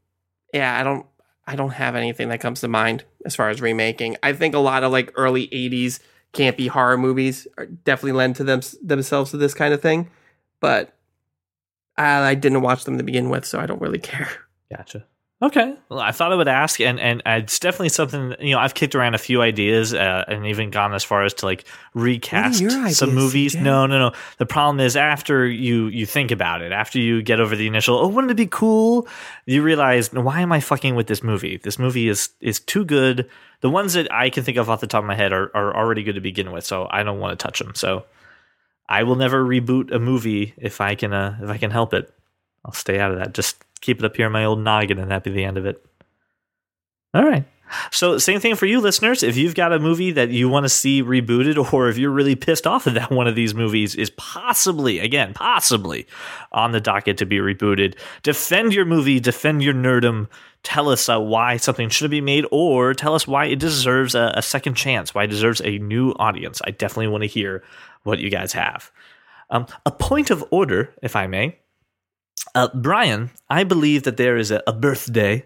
[0.53, 1.05] yeah, I don't
[1.45, 4.17] I don't have anything that comes to mind as far as remaking.
[4.23, 5.99] I think a lot of like early '80s
[6.37, 7.47] campy horror movies
[7.83, 10.09] definitely lend to them themselves to this kind of thing,
[10.59, 10.93] but
[11.97, 14.29] I, I didn't watch them to begin with, so I don't really care.
[14.75, 15.05] Gotcha.
[15.39, 15.75] Okay.
[15.89, 18.33] Well, I thought I would ask, and and it's definitely something.
[18.39, 21.35] You know, I've kicked around a few ideas, uh, and even gone as far as
[21.35, 23.53] to like recast your some movies.
[23.53, 23.61] CJ?
[23.61, 24.11] No, no, no.
[24.39, 27.99] The problem is after you you think about it, after you get over the initial,
[27.99, 29.07] oh, wouldn't it be cool?
[29.45, 31.57] You realize, why am I fucking with this movie?
[31.57, 33.29] This movie is is too good.
[33.61, 35.75] The ones that I can think of off the top of my head are are
[35.75, 37.75] already good to begin with, so I don't want to touch them.
[37.75, 38.05] So.
[38.89, 42.09] I will never reboot a movie if I can uh, if I can help it.
[42.63, 43.33] I'll stay out of that.
[43.33, 45.65] Just keep it up here in my old noggin, and that be the end of
[45.65, 45.83] it.
[47.13, 47.45] All right.
[47.91, 49.23] So, same thing for you listeners.
[49.23, 52.35] If you've got a movie that you want to see rebooted, or if you're really
[52.35, 56.07] pissed off that one of these movies is possibly, again, possibly
[56.51, 60.27] on the docket to be rebooted, defend your movie, defend your nerdum.
[60.63, 64.33] Tell us uh, why something should be made, or tell us why it deserves a,
[64.35, 66.61] a second chance, why it deserves a new audience.
[66.65, 67.63] I definitely want to hear
[68.03, 68.91] what you guys have.
[69.49, 71.57] Um, a point of order, if I may.
[72.57, 75.45] Uh, Brian, I believe that there is a, a birthday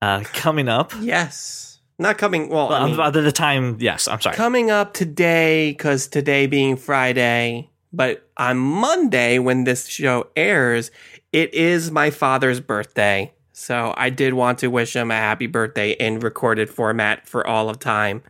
[0.00, 0.92] uh, coming up.
[1.00, 1.70] Yes.
[1.98, 2.48] Not coming.
[2.48, 4.34] Well, Well, I mean, at the time, yes, I'm sorry.
[4.34, 10.90] coming up today because today being Friday, but on Monday when this show airs,
[11.30, 13.32] it is my father's birthday.
[13.52, 17.68] So I did want to wish him a happy birthday in recorded format for all
[17.70, 18.22] of time.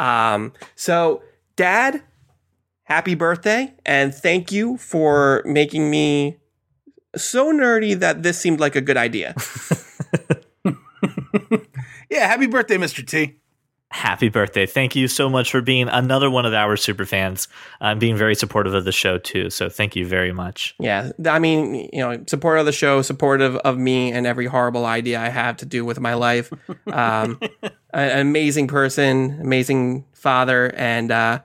[0.00, 1.22] Um, so
[1.56, 2.02] dad,
[2.84, 6.38] happy birthday and thank you for making me
[7.16, 9.34] so nerdy that this seemed like a good idea.
[12.10, 13.06] Yeah, happy birthday, Mr.
[13.06, 13.36] T.
[13.90, 14.66] Happy birthday.
[14.66, 17.46] Thank you so much for being another one of our super fans
[17.80, 19.48] and being very supportive of the show, too.
[19.50, 20.74] So thank you very much.
[20.78, 24.86] Yeah, I mean, you know, supportive of the show, supportive of me and every horrible
[24.86, 26.52] idea I have to do with my life.
[26.86, 27.40] Um,
[27.92, 31.40] an amazing person, amazing father, and uh,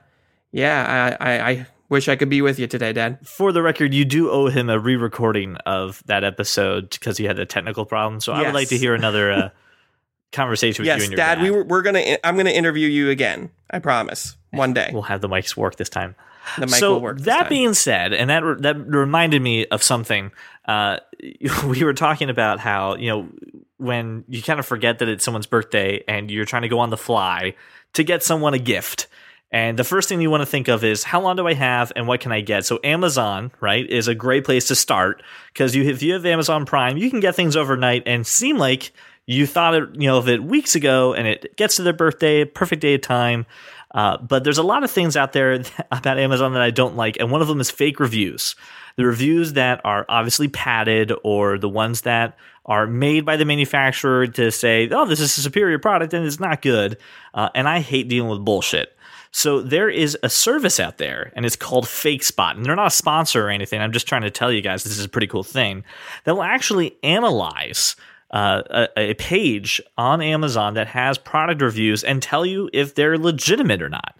[0.52, 3.18] yeah, I, I, I wish I could be with you today, Dad.
[3.22, 7.24] For the record, you do owe him a re recording of that episode because he
[7.24, 8.20] had a technical problem.
[8.20, 9.48] So I would like to hear another uh,
[10.32, 11.44] conversation with you yes, and your Dad, dad.
[11.44, 12.18] we were, we're gonna.
[12.24, 13.50] I'm gonna interview you again.
[13.70, 14.36] I promise.
[14.50, 16.14] One day, We'll have the mics work this time.
[16.58, 17.16] the mic so will work.
[17.18, 17.48] this that time.
[17.48, 20.32] being said, and that that reminded me of something.
[20.66, 20.98] Uh,
[21.66, 23.28] we were talking about how you know
[23.76, 26.90] when you kind of forget that it's someone's birthday and you're trying to go on
[26.90, 27.54] the fly
[27.92, 29.08] to get someone a gift.
[29.52, 31.92] And the first thing you want to think of is how long do I have
[31.94, 32.64] and what can I get?
[32.64, 36.64] So Amazon, right, is a great place to start because you if you have Amazon
[36.64, 38.92] Prime, you can get things overnight and seem like
[39.26, 42.44] you thought it, you know, of it weeks ago, and it gets to their birthday,
[42.44, 43.46] perfect day of time.
[43.92, 45.62] Uh, but there's a lot of things out there
[45.92, 48.56] about Amazon that I don't like, and one of them is fake reviews.
[48.96, 54.26] The reviews that are obviously padded, or the ones that are made by the manufacturer
[54.26, 56.98] to say, "Oh, this is a superior product," and it's not good.
[57.34, 58.96] Uh, and I hate dealing with bullshit.
[59.32, 62.54] So there is a service out there, and it's called FakeSpot.
[62.54, 63.80] And they're not a sponsor or anything.
[63.80, 65.84] I'm just trying to tell you guys this is a pretty cool thing
[66.24, 67.96] that will actually analyze
[68.30, 68.62] uh,
[68.96, 73.82] a, a page on Amazon that has product reviews and tell you if they're legitimate
[73.82, 74.14] or not.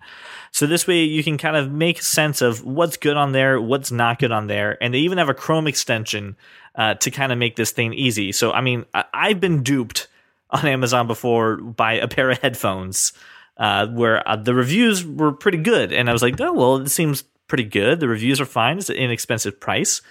[0.51, 3.91] So this way you can kind of make sense of what's good on there, what's
[3.91, 6.37] not good on there, and they even have a Chrome extension
[6.75, 8.33] uh, to kind of make this thing easy.
[8.33, 10.09] So I mean, I, I've been duped
[10.51, 13.15] on Amazon before by a pair of headphones
[13.63, 16.91] uh, where uh, the reviews were pretty good, and I was like, oh well, it
[16.91, 18.01] seems pretty good.
[18.01, 18.77] The reviews are fine.
[18.79, 20.03] It's an inexpensive price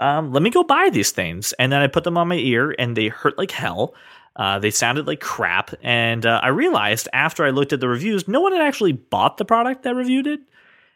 [0.00, 1.52] um, let me go buy these things.
[1.58, 3.94] And then I put them on my ear and they hurt like hell.
[4.34, 5.74] Uh, they sounded like crap.
[5.82, 9.36] And uh, I realized after I looked at the reviews, no one had actually bought
[9.36, 10.40] the product that reviewed it.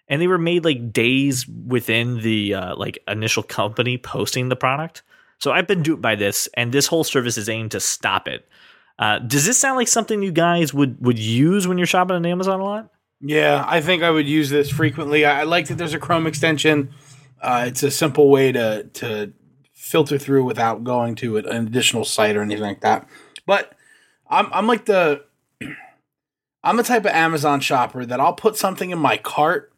[0.09, 5.03] And they were made like days within the uh, like initial company posting the product.
[5.39, 8.49] So I've been duped by this, and this whole service is aimed to stop it.
[8.99, 12.25] Uh, does this sound like something you guys would would use when you're shopping on
[12.27, 12.91] Amazon a lot?
[13.21, 15.25] Yeah, I think I would use this frequently.
[15.25, 16.91] I, I like that there's a Chrome extension.
[17.41, 19.33] Uh, it's a simple way to to
[19.73, 23.09] filter through without going to an additional site or anything like that.
[23.47, 23.75] But
[24.29, 25.25] I'm I'm like the
[26.65, 29.73] I'm the type of Amazon shopper that I'll put something in my cart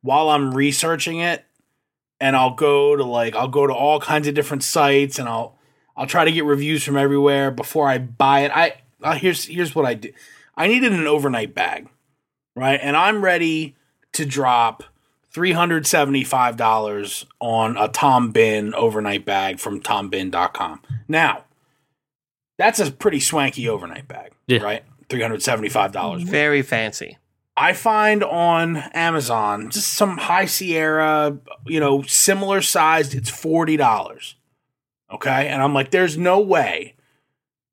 [0.00, 1.44] while I'm researching it,
[2.20, 5.58] and I'll go to like I'll go to all kinds of different sites, and I'll
[5.96, 8.50] I'll try to get reviews from everywhere before I buy it.
[8.54, 10.12] I uh, here's here's what I do.
[10.56, 11.88] I needed an overnight bag,
[12.54, 12.78] right?
[12.82, 13.74] And I'm ready
[14.12, 14.84] to drop
[15.34, 20.82] $375 on a Tom Bihn overnight bag from tombihn.com.
[21.08, 21.44] Now,
[22.58, 24.60] that's a pretty swanky overnight bag, Yeah.
[24.62, 24.84] right?
[25.08, 26.22] $375.
[26.24, 27.18] very fancy.
[27.56, 34.34] I find on Amazon just some high Sierra, you know, similar sized, it's $40.
[35.12, 35.48] Okay.
[35.48, 36.94] And I'm like, there's no way,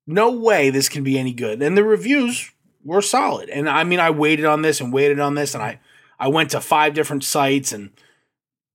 [0.06, 1.62] no way this can be any good.
[1.62, 2.52] And the reviews
[2.84, 3.48] were solid.
[3.48, 5.80] And I mean, I waited on this and waited on this and I,
[6.18, 7.90] I went to five different sites and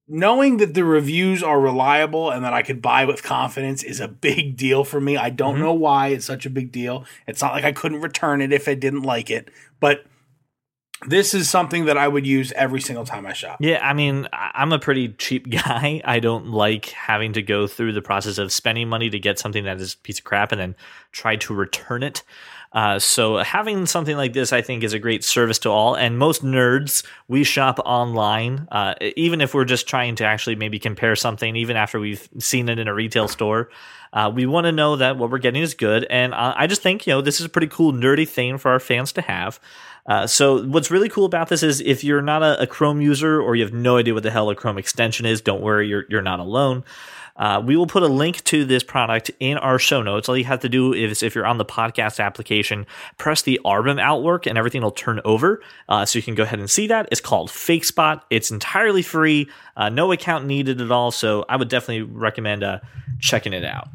[0.08, 4.08] knowing that the reviews are reliable and that I could buy with confidence is a
[4.08, 5.18] big deal for me.
[5.18, 5.60] I don't Mhm.
[5.60, 7.06] know why it's such a big deal.
[7.28, 9.50] It's not like I couldn't return it if I didn't like it,
[9.80, 10.06] but
[11.08, 13.58] this is something that I would use every single time I shop.
[13.60, 16.02] Yeah, I mean, I'm a pretty cheap guy.
[16.04, 19.66] I don't like having to go through the process of spending money to get something
[19.66, 20.76] that is a piece of crap and then
[21.12, 22.24] try to return it.
[22.72, 25.96] Uh, so having something like this, I think, is a great service to all.
[25.96, 30.78] And most nerds, we shop online, uh, even if we're just trying to actually maybe
[30.78, 33.70] compare something, even after we've seen it in a retail store.
[34.12, 36.82] Uh, we want to know that what we're getting is good, and uh, I just
[36.82, 39.60] think you know this is a pretty cool nerdy thing for our fans to have.
[40.06, 43.42] Uh, so what's really cool about this is if you're not a, a, Chrome user
[43.42, 46.06] or you have no idea what the hell a Chrome extension is, don't worry, you're
[46.10, 46.84] you're not alone.
[47.38, 50.30] Uh, we will put a link to this product in our show notes.
[50.30, 52.86] All you have to do is, if you're on the podcast application,
[53.18, 55.62] press the Arbum outwork and everything will turn over.
[55.90, 57.10] Uh, so you can go ahead and see that.
[57.12, 58.22] It's called FakeSpot.
[58.30, 61.12] It's entirely free, uh, no account needed at all.
[61.12, 62.80] So I would definitely recommend uh,
[63.20, 63.90] checking it out.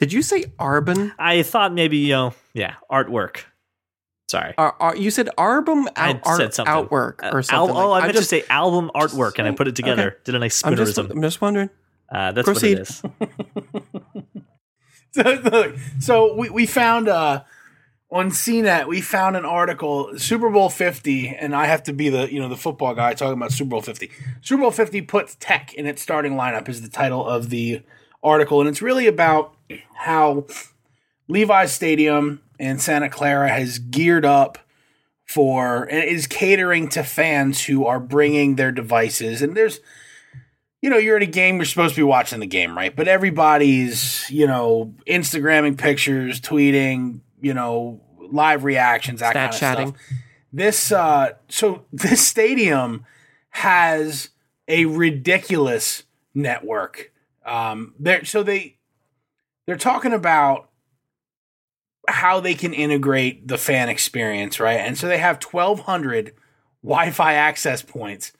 [0.00, 1.12] Did you say Arbon?
[1.16, 3.44] I thought maybe, you know, yeah, artwork.
[4.28, 4.54] Sorry.
[4.56, 6.72] Uh, uh, you said album out, I said something.
[6.72, 7.76] outwork or something.
[7.76, 10.08] Al- oh, like, I meant just, to say album artwork, and I put it together.
[10.08, 10.16] Okay.
[10.24, 10.70] Did a nice spoonerism.
[10.70, 11.70] I'm just, I'm just wondering.
[12.10, 12.78] Uh, that's Proceed.
[12.78, 13.30] what it
[14.14, 14.32] is.
[15.12, 17.44] so, so we, we found uh,
[18.10, 22.32] on CNET, we found an article, Super Bowl 50, and I have to be the
[22.32, 24.10] you know the football guy talking about Super Bowl 50.
[24.40, 27.82] Super Bowl 50 puts tech in its starting lineup is the title of the
[28.22, 29.54] article, and it's really about
[29.94, 30.46] how
[31.28, 34.58] Levi's Stadium in Santa Clara has geared up
[35.26, 39.42] for and is catering to fans who are bringing their devices.
[39.42, 39.80] And there's,
[40.82, 42.94] you know, you're at a game, you're supposed to be watching the game, right?
[42.94, 49.60] But everybody's, you know, Instagramming pictures, tweeting, you know, live reactions, that Stat kind of
[49.60, 49.88] chatting.
[49.88, 50.18] stuff.
[50.52, 53.04] This, uh, so this stadium
[53.50, 54.28] has
[54.68, 56.04] a ridiculous
[56.34, 57.12] network.
[57.46, 58.76] Um, there, so they
[59.66, 60.68] they're talking about
[62.08, 64.80] how they can integrate the fan experience, right?
[64.80, 66.34] And so they have 1,200
[66.82, 68.32] Wi Fi access points,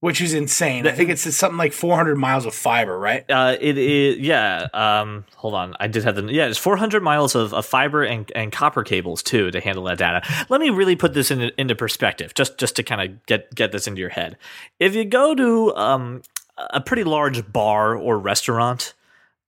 [0.00, 0.86] which is insane.
[0.86, 3.24] I think it's something like 400 miles of fiber, right?
[3.30, 4.68] Uh, it is, yeah.
[4.72, 5.74] Um, hold on.
[5.80, 9.22] I did have the, yeah, it's 400 miles of, of fiber and, and copper cables
[9.22, 10.22] too to handle that data.
[10.48, 13.72] Let me really put this in, into perspective, just, just to kind of get, get
[13.72, 14.36] this into your head.
[14.78, 16.22] If you go to um,
[16.56, 18.94] a pretty large bar or restaurant,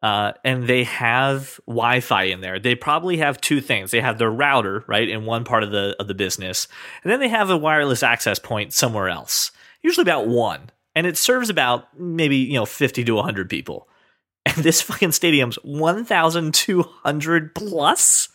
[0.03, 2.59] uh, and they have Wi-Fi in there.
[2.59, 3.91] They probably have two things.
[3.91, 6.67] They have their router, right, in one part of the of the business,
[7.03, 9.53] and then they have a wireless access point somewhere else.
[9.83, 13.89] Usually about one, and it serves about maybe you know fifty to hundred people.
[14.45, 18.29] And this fucking stadium's one thousand two hundred plus.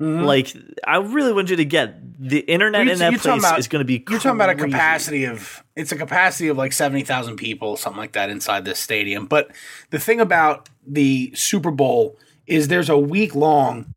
[0.00, 0.24] Mm-hmm.
[0.24, 0.54] Like,
[0.86, 3.84] I really want you to get the internet in that place about, is going to
[3.84, 4.04] be.
[4.08, 7.98] You're talking about a capacity of it's a capacity of like seventy thousand people, something
[7.98, 9.26] like that, inside this stadium.
[9.26, 9.50] But
[9.90, 13.92] the thing about the Super Bowl is there's a week long,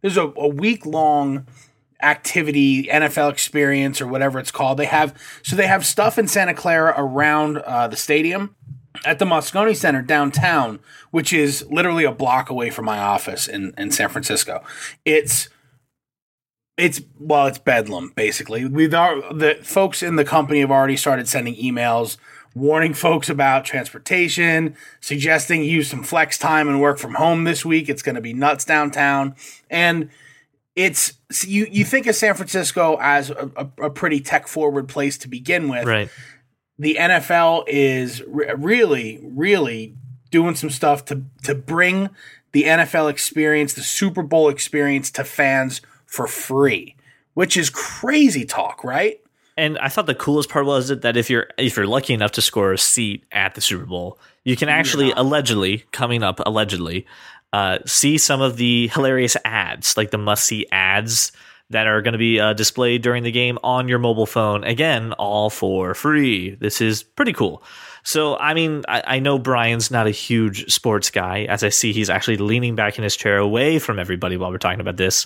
[0.00, 1.46] there's a, a week long
[2.02, 4.78] activity, NFL experience, or whatever it's called.
[4.78, 8.56] They have so they have stuff in Santa Clara around uh, the stadium
[9.04, 10.80] at the Moscone Center downtown,
[11.10, 14.62] which is literally a block away from my office in, in San Francisco.
[15.04, 15.48] It's
[16.76, 18.64] it's well, it's bedlam basically.
[18.66, 22.16] We've the folks in the company have already started sending emails
[22.54, 27.88] warning folks about transportation, suggesting use some flex time and work from home this week.
[27.88, 29.34] It's going to be nuts downtown,
[29.70, 30.10] and
[30.76, 31.14] it's
[31.44, 31.66] you.
[31.70, 35.68] You think of San Francisco as a, a, a pretty tech forward place to begin
[35.68, 36.10] with, right?
[36.78, 39.94] The NFL is re- really, really
[40.30, 42.10] doing some stuff to to bring
[42.52, 46.96] the NFL experience, the Super Bowl experience to fans for free,
[47.34, 49.20] which is crazy talk, right?
[49.56, 52.42] And I thought the coolest part was that if you're if you're lucky enough to
[52.42, 55.14] score a seat at the Super Bowl, you can actually yeah.
[55.16, 57.06] allegedly coming up allegedly
[57.52, 61.30] uh, see some of the hilarious ads, like the must see ads
[61.70, 64.64] that are going to be uh, displayed during the game on your mobile phone.
[64.64, 66.54] Again, all for free.
[66.56, 67.62] This is pretty cool.
[68.02, 71.44] So, I mean, I, I, know Brian's not a huge sports guy.
[71.44, 74.58] As I see, he's actually leaning back in his chair away from everybody while we're
[74.58, 75.24] talking about this.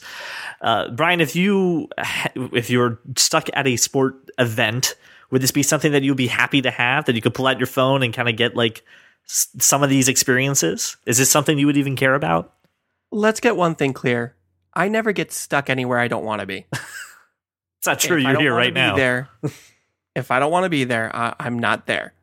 [0.60, 1.88] Uh, Brian, if you
[2.36, 4.94] if you're stuck at a sport event,
[5.30, 7.58] would this be something that you'd be happy to have that you could pull out
[7.58, 8.84] your phone and kind of get like
[9.26, 10.96] s- some of these experiences?
[11.04, 12.54] Is this something you would even care about?
[13.10, 14.36] Let's get one thing clear.
[14.78, 16.64] I never get stuck anywhere I don't want to be.
[16.70, 18.16] it's not true.
[18.16, 18.94] You're here right now.
[18.94, 19.28] There,
[20.14, 22.14] if I don't want to be there, I, I'm not there.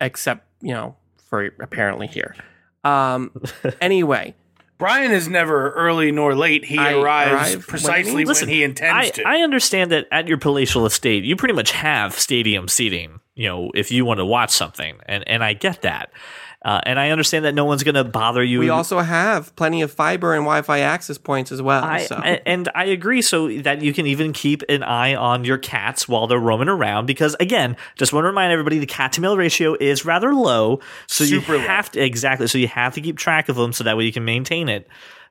[0.00, 0.96] Except, you know,
[1.28, 2.34] for apparently here.
[2.82, 3.30] Um,
[3.80, 4.34] anyway,
[4.78, 6.64] Brian is never early nor late.
[6.64, 9.28] He I arrives precisely when, listen, when he intends I, to.
[9.28, 13.20] I understand that at your palatial estate, you pretty much have stadium seating.
[13.36, 16.10] You know, if you want to watch something, and and I get that.
[16.62, 18.58] Uh, and I understand that no one's going to bother you.
[18.58, 21.82] We also have plenty of fiber and Wi-Fi access points as well.
[21.82, 22.16] I, so.
[22.16, 26.26] And I agree, so that you can even keep an eye on your cats while
[26.26, 27.06] they're roaming around.
[27.06, 30.80] Because again, just want to remind everybody, the cat to meal ratio is rather low,
[31.06, 31.92] so Super you have low.
[31.92, 32.46] to exactly.
[32.46, 34.86] So you have to keep track of them, so that way you can maintain it.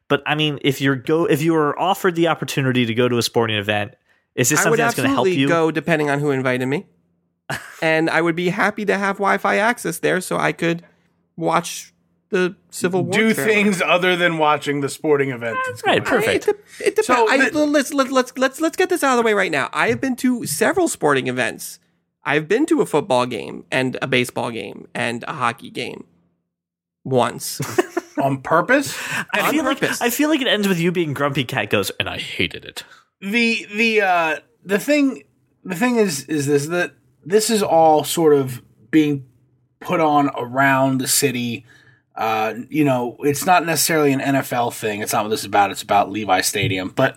[0.08, 3.20] But I mean, if you're go if you are offered the opportunity to go to
[3.20, 3.94] a sporting event,
[4.34, 5.48] is this something that's going to help you?
[5.48, 6.88] go depending on who invited me.
[7.82, 10.84] and I would be happy to have Wi-Fi access there so I could
[11.40, 11.94] watch
[12.30, 13.14] the Civil War.
[13.14, 13.50] Do trailer.
[13.50, 15.58] things other than watching the sporting event.
[15.66, 16.24] that's right, going on.
[16.26, 16.48] perfect.
[16.48, 17.08] It, de- it depends.
[17.08, 19.52] So I, the- let's, let's let's let's let's get this out of the way right
[19.52, 19.70] now.
[19.74, 21.80] I have been to several sporting events.
[22.24, 26.06] I've been to a football game and a baseball game and a hockey game
[27.04, 27.60] once.
[28.18, 28.96] on purpose.
[29.34, 30.02] I on feel purpose.
[30.02, 32.66] like I feel like it ends with you being grumpy cat goes, and I hated
[32.66, 32.84] it.
[33.22, 35.24] the the uh the thing
[35.64, 36.94] the thing is is this that
[37.26, 38.62] this is all sort of
[38.92, 39.26] being
[39.80, 41.66] put on around the city
[42.16, 45.72] uh you know it's not necessarily an NFL thing it's not what this is about
[45.72, 47.16] it's about Levi Stadium but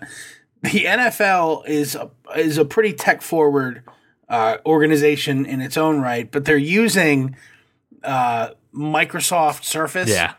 [0.61, 3.83] the NFL is a, is a pretty tech forward
[4.29, 7.35] uh organization in its own right but they're using
[8.03, 10.33] uh Microsoft Surface Yeah.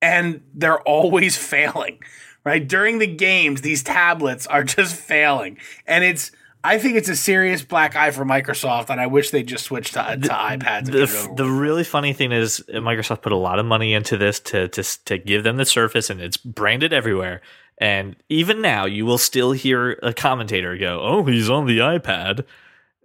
[0.00, 1.98] and they're always failing.
[2.44, 6.32] Right during the games, these tablets are just failing, and it's.
[6.64, 9.94] I think it's a serious black eye for Microsoft, and I wish they just switched
[9.94, 10.86] to, to iPads.
[10.86, 13.94] The, it over the really funny thing is uh, Microsoft put a lot of money
[13.94, 17.40] into this to, to to give them the Surface, and it's branded everywhere.
[17.78, 22.44] And even now, you will still hear a commentator go, "Oh, he's on the iPad."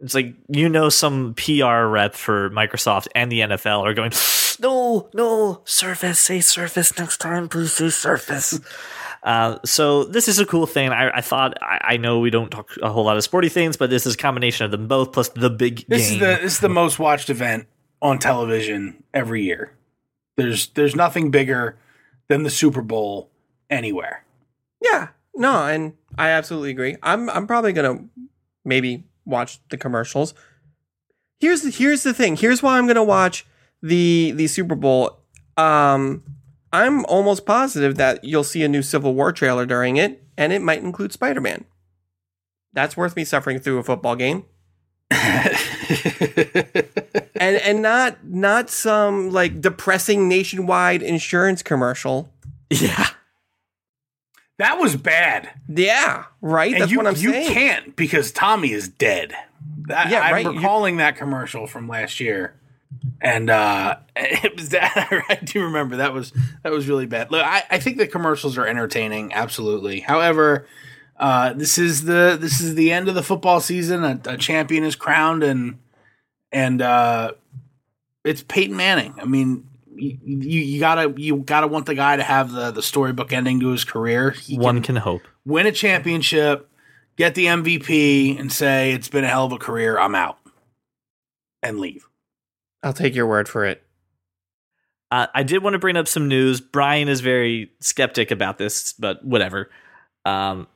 [0.01, 4.11] It's like you know some PR rep for Microsoft and the NFL are going,
[4.59, 8.59] "No, no, Surface, say Surface next time, please say Surface."
[9.27, 10.89] Uh, so this is a cool thing.
[10.89, 13.75] I, I thought I, I know we don't talk a whole lot of sporty things,
[13.75, 16.13] but this is a combination of them both plus the big this game.
[16.13, 17.67] is the this is the most watched event
[18.01, 19.73] on television every year.
[20.37, 21.77] There's there's nothing bigger
[22.29, 23.29] than the Super Bowl
[23.69, 24.23] anywhere.
[24.81, 26.95] yeah, no, and I absolutely agree.
[27.03, 28.05] I'm I'm probably gonna
[28.63, 30.35] maybe watch the commercials.
[31.41, 32.37] Here's the, here's the thing.
[32.37, 33.45] Here's why I'm gonna watch
[33.81, 35.19] the the Super Bowl.
[35.57, 36.23] Um,
[36.77, 40.61] I'm almost positive that you'll see a new Civil War trailer during it, and it
[40.61, 41.65] might include Spider Man.
[42.73, 44.45] That's worth me suffering through a football game.
[45.11, 46.85] and
[47.39, 52.31] and not not some like depressing nationwide insurance commercial.
[52.69, 53.07] yeah.
[54.57, 55.49] that was bad.
[55.69, 56.73] Yeah, right.
[56.73, 57.53] and That's you, what I'm you saying.
[57.53, 59.33] can't because Tommy is dead.
[59.87, 62.55] That, Yeah, I'm right, you- recalling that commercial from last year,
[63.21, 64.93] and uh, it was that
[65.29, 66.31] I do remember that was
[66.63, 67.31] that was really bad.
[67.31, 69.99] Look, I, I think the commercials are entertaining, absolutely.
[70.01, 70.67] However,
[71.17, 74.03] uh, this is the this is the end of the football season.
[74.03, 75.79] A, a champion is crowned, and
[76.51, 77.31] and uh,
[78.23, 79.15] it's Peyton Manning.
[79.21, 79.63] I mean.
[79.99, 83.59] You, you, you gotta you gotta want the guy to have the, the storybook ending
[83.61, 84.29] to his career.
[84.29, 85.23] He One can- can hope.
[85.43, 86.69] win a championship,
[87.15, 89.97] get the MVP, and say it's been a hell of a career.
[89.97, 90.37] I'm out,
[91.63, 92.06] and leave.
[92.83, 93.83] I'll take your word for it.
[95.09, 96.59] Uh, I did want to bring up some news.
[96.59, 99.69] Brian is very skeptic about this, but whatever.
[100.25, 100.67] Um,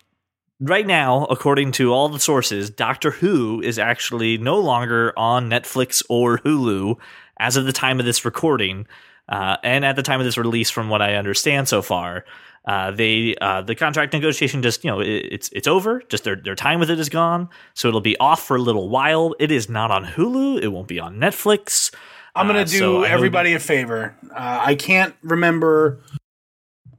[0.61, 6.01] right now, according to all the sources, Doctor Who is actually no longer on Netflix
[6.07, 6.95] or Hulu
[7.37, 8.87] as of the time of this recording,
[9.27, 12.23] uh, and at the time of this release, from what I understand so far.
[12.65, 16.01] Uh, they uh, the contract negotiation just you know it, it's it's over.
[16.09, 18.87] Just their their time with it is gone, so it'll be off for a little
[18.89, 19.35] while.
[19.39, 20.61] It is not on Hulu.
[20.61, 21.93] It won't be on Netflix.
[22.35, 24.15] I'm gonna Uh, do so everybody a favor.
[24.31, 25.99] Uh, I can't remember.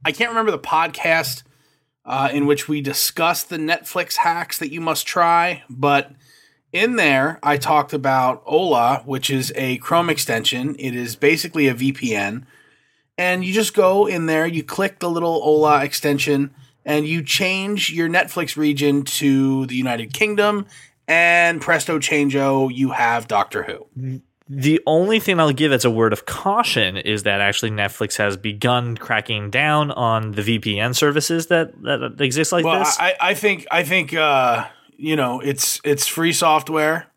[0.05, 1.43] I can't remember the podcast
[2.05, 6.11] uh, in which we discussed the Netflix hacks that you must try, but
[6.73, 10.75] in there I talked about Hola, which is a Chrome extension.
[10.77, 12.43] It is basically a VPN,
[13.17, 16.53] and you just go in there, you click the little Hola extension,
[16.85, 20.65] and you change your Netflix region to the United Kingdom.
[21.07, 24.21] And presto changeo, you have Doctor Who.
[24.49, 28.37] The only thing I'll give as a word of caution is that actually Netflix has
[28.37, 32.97] begun cracking down on the VPN services that, that exist like well, this.
[32.99, 37.07] I, I think I think uh, you know it's it's free software.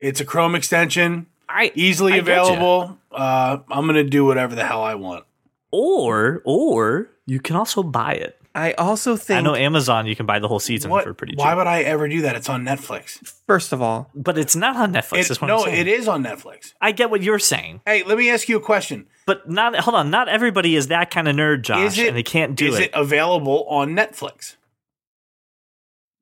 [0.00, 2.98] It's a Chrome extension, I, easily I available.
[3.10, 5.24] Uh, I'm gonna do whatever the hell I want.
[5.70, 8.34] Or or you can also buy it.
[8.54, 11.04] I also think, I know Amazon you can buy the whole season What?
[11.04, 11.38] for pretty cheap.
[11.38, 12.34] Why would I ever do that?
[12.34, 13.18] It's on Netflix.
[13.46, 15.30] first of all, but it's not on Netflix.
[15.30, 16.72] It- what no, I'm it is on Netflix.
[16.80, 19.06] I get what you're saying, Hey, let me ask you a question.
[19.26, 20.10] but not hold on.
[20.10, 22.78] Not everybody is that kind of nerd, Josh, Is it- and they can't do is
[22.80, 22.84] it.
[22.84, 24.56] it available on Netflix?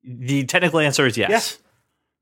[0.03, 1.57] The technical answer is yes.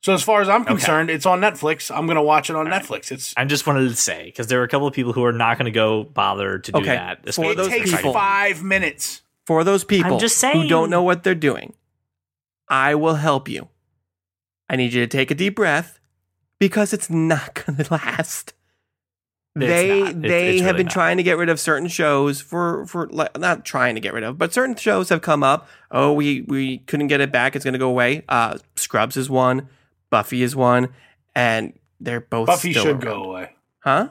[0.05, 1.89] So as far as I'm concerned, it's on Netflix.
[1.89, 3.11] I'm gonna watch it on Netflix.
[3.11, 5.31] It's I just wanted to say because there are a couple of people who are
[5.33, 7.33] not going to go bother to do Okay, that.
[7.33, 9.23] for it those takes people- five minutes.
[9.47, 10.67] for those people I'm just who saying.
[10.67, 11.73] don't know what they're doing,
[12.69, 13.69] I will help you.
[14.69, 15.99] I need you to take a deep breath
[16.59, 18.53] because it's not going to last.
[19.55, 20.09] they not.
[20.11, 20.93] It- they it's have really been not.
[20.93, 24.23] trying to get rid of certain shows for for like, not trying to get rid
[24.23, 25.67] of, but certain shows have come up.
[25.89, 27.55] Oh, we we couldn't get it back.
[27.55, 28.23] It's going to go away.
[28.29, 29.67] Uh, Scrubs is one,
[30.09, 30.89] Buffy is one,
[31.35, 33.03] and they're both Buffy still should around.
[33.03, 33.49] go away.
[33.79, 34.09] Huh?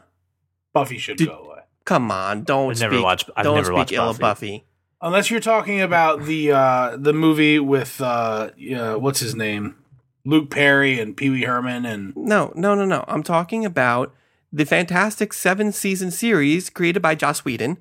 [0.72, 1.50] Buffy should Did- go away.
[1.84, 2.90] Come on, don't I've speak.
[2.92, 4.58] never watched- I've don't never speak watched ill of Buffy.
[4.58, 4.64] Buffy.
[5.02, 9.76] Unless you're talking about the uh, the movie with uh, uh, what's his name,
[10.24, 13.04] Luke Perry and Pee Wee Herman, and No, no, no, no.
[13.06, 14.14] I'm talking about
[14.50, 17.76] the fantastic seven season series created by Joss Whedon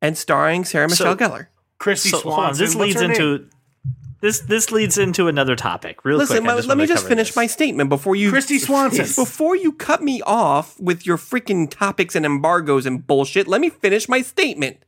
[0.00, 1.46] and starring Sarah So- Michelle Gellar.
[1.78, 2.64] Kristy So, hold on, Swanson.
[2.64, 3.50] this leads into name?
[4.24, 6.04] Into this this leads into another topic.
[6.04, 7.36] Real Listen, quick, I let, me just finish this.
[7.36, 9.04] my statement before you Kristy Swanson.
[9.24, 13.70] Before you cut me off with your freaking topics and embargoes and bullshit, let me
[13.70, 14.78] finish my statement.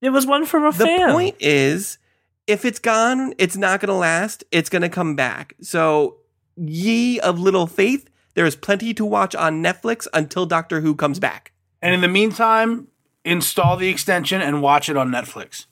[0.00, 1.08] It was one from a The fan.
[1.08, 1.98] The point is,
[2.46, 4.44] if it's gone, it's not going to last.
[4.50, 5.54] It's going to come back.
[5.60, 6.18] So,
[6.56, 11.18] ye of little faith, there is plenty to watch on Netflix until Doctor Who comes
[11.18, 11.52] back.
[11.80, 12.88] And in the meantime,
[13.24, 15.66] install the extension and watch it on Netflix.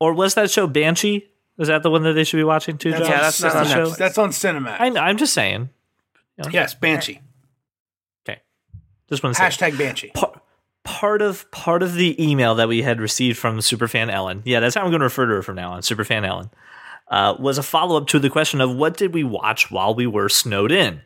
[0.00, 1.28] or was that show Banshee?
[1.62, 2.90] Is that the one that they should be watching too?
[2.90, 3.08] That's Josh?
[3.08, 3.96] Yeah, on, that's not on that's, Netflix.
[3.96, 4.80] that's on Cinemax.
[4.80, 5.70] I, I'm just saying.
[6.50, 7.20] yes, Banshee.
[8.28, 8.40] Okay,
[9.08, 10.10] just to say Hashtag Banshee.
[10.12, 10.42] par-
[10.84, 14.42] part of part of the email that we had received from superfan Ellen.
[14.44, 15.82] Yeah, that's how I'm going to refer to her from now on.
[15.82, 16.50] Superfan Ellen
[17.08, 20.06] uh, was a follow up to the question of what did we watch while we
[20.06, 21.00] were snowed in.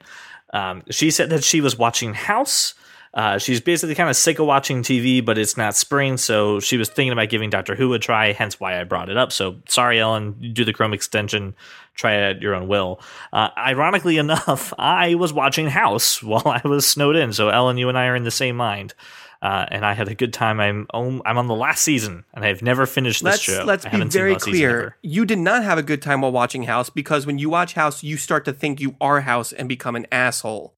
[0.52, 2.74] Um, she said that she was watching House.
[3.14, 6.76] Uh, she's basically kind of sick of watching TV, but it's not spring, so she
[6.76, 8.32] was thinking about giving Doctor Who a try.
[8.32, 9.32] Hence, why I brought it up.
[9.32, 11.54] So, sorry, Ellen, do the Chrome extension,
[11.94, 13.00] try it at your own will.
[13.32, 17.32] Uh, ironically enough, I was watching House while I was snowed in.
[17.32, 18.94] So, Ellen, you and I are in the same mind,
[19.40, 20.60] uh, and I had a good time.
[20.60, 23.64] I'm oh, I'm on the last season, and I've never finished this Let's show.
[23.64, 24.96] let's be very the last season clear.
[25.02, 28.02] You did not have a good time while watching House because when you watch House,
[28.02, 30.74] you start to think you are House and become an asshole.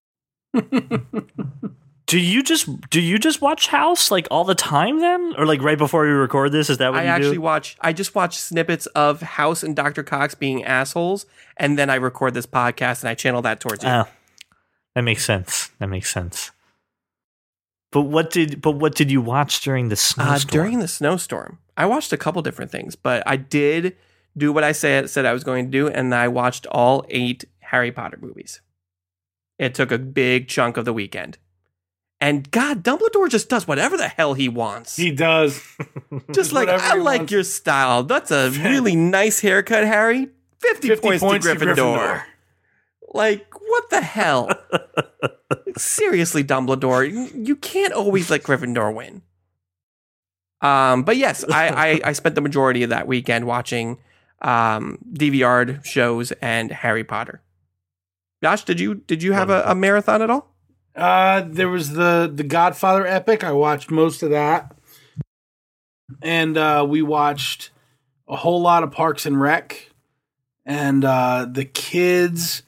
[2.08, 5.60] Do you just do you just watch House like all the time then, or like
[5.62, 6.70] right before we record this?
[6.70, 7.40] Is that what I you actually do?
[7.42, 7.76] watch.
[7.82, 10.02] I just watch snippets of House and Dr.
[10.02, 11.26] Cox being assholes,
[11.58, 13.90] and then I record this podcast and I channel that towards you.
[13.90, 14.04] Oh,
[14.94, 15.70] that makes sense.
[15.80, 16.50] That makes sense.
[17.92, 20.50] But what did but what did you watch during the Uh, snowstorm?
[20.50, 23.96] during the snowstorm, I watched a couple different things, but I did
[24.34, 27.44] do what I said said I was going to do, and I watched all eight
[27.60, 28.62] Harry Potter movies.
[29.58, 31.36] It took a big chunk of the weekend.
[32.20, 34.96] And God, Dumbledore just does whatever the hell he wants.
[34.96, 35.62] He does.
[36.32, 37.32] just like I like wants.
[37.32, 38.02] your style.
[38.02, 40.28] That's a really nice haircut, Harry.
[40.60, 41.76] 50, 50 points, points to to Gryffindor.
[41.76, 42.22] Gryffindor.
[43.14, 44.50] Like, what the hell?
[45.76, 49.22] Seriously, Dumbledore, you- you can't always let Gryffindor win.
[50.60, 53.98] Um, but yes, I, I, I spent the majority of that weekend watching
[54.42, 57.40] um, DVR shows and Harry Potter.
[58.42, 60.52] Josh, did you did you have a, a marathon at all?
[60.98, 63.44] Uh, there was the the Godfather epic.
[63.44, 64.74] I watched most of that,
[66.22, 67.70] and uh, we watched
[68.28, 69.90] a whole lot of Parks and Rec,
[70.66, 72.62] and uh, the kids.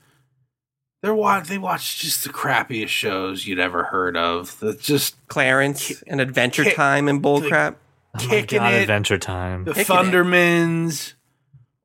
[1.02, 1.48] They're watch.
[1.48, 4.58] They watch just the crappiest shows you'd ever heard of.
[4.60, 7.76] That's just Clarence and Adventure Kick- Time and bullcrap.
[8.14, 8.82] oh my kicking God, it.
[8.82, 9.64] Adventure Time.
[9.64, 11.14] the Kicking it.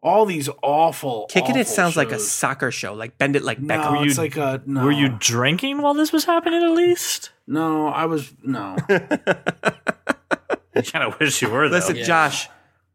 [0.06, 0.12] Thundermans.
[0.18, 1.26] All these awful.
[1.30, 4.00] Kicking it awful sounds like a soccer show, like Bend It Like No, Beckham.
[4.00, 4.62] Were it's you- like a.
[4.66, 4.84] No.
[4.86, 6.64] Were you drinking while this was happening?
[6.64, 7.32] At least.
[7.48, 8.76] No, I was no.
[8.90, 11.70] I kind of wish you were.
[11.70, 11.76] Though.
[11.78, 12.04] Listen, Yeah.
[12.06, 12.50] Josh,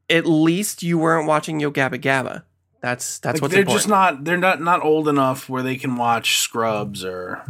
[0.08, 2.42] at least you weren't watching Yo Gabba Gabba.
[2.82, 3.78] That's that's Like, what's they're important.
[3.80, 7.42] just not they're not not old enough where they can watch Scrubs or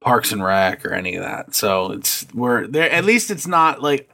[0.00, 1.54] Parks and Rec or any of that.
[1.54, 2.90] So it's we're there.
[2.90, 4.10] At least it's not like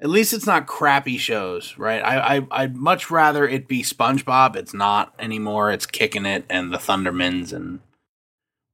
[0.00, 2.00] at least it's not crappy shows, right?
[2.02, 4.56] I, I I'd much rather it be SpongeBob.
[4.56, 5.70] It's not anymore.
[5.70, 7.80] It's kicking it and the Thundermans and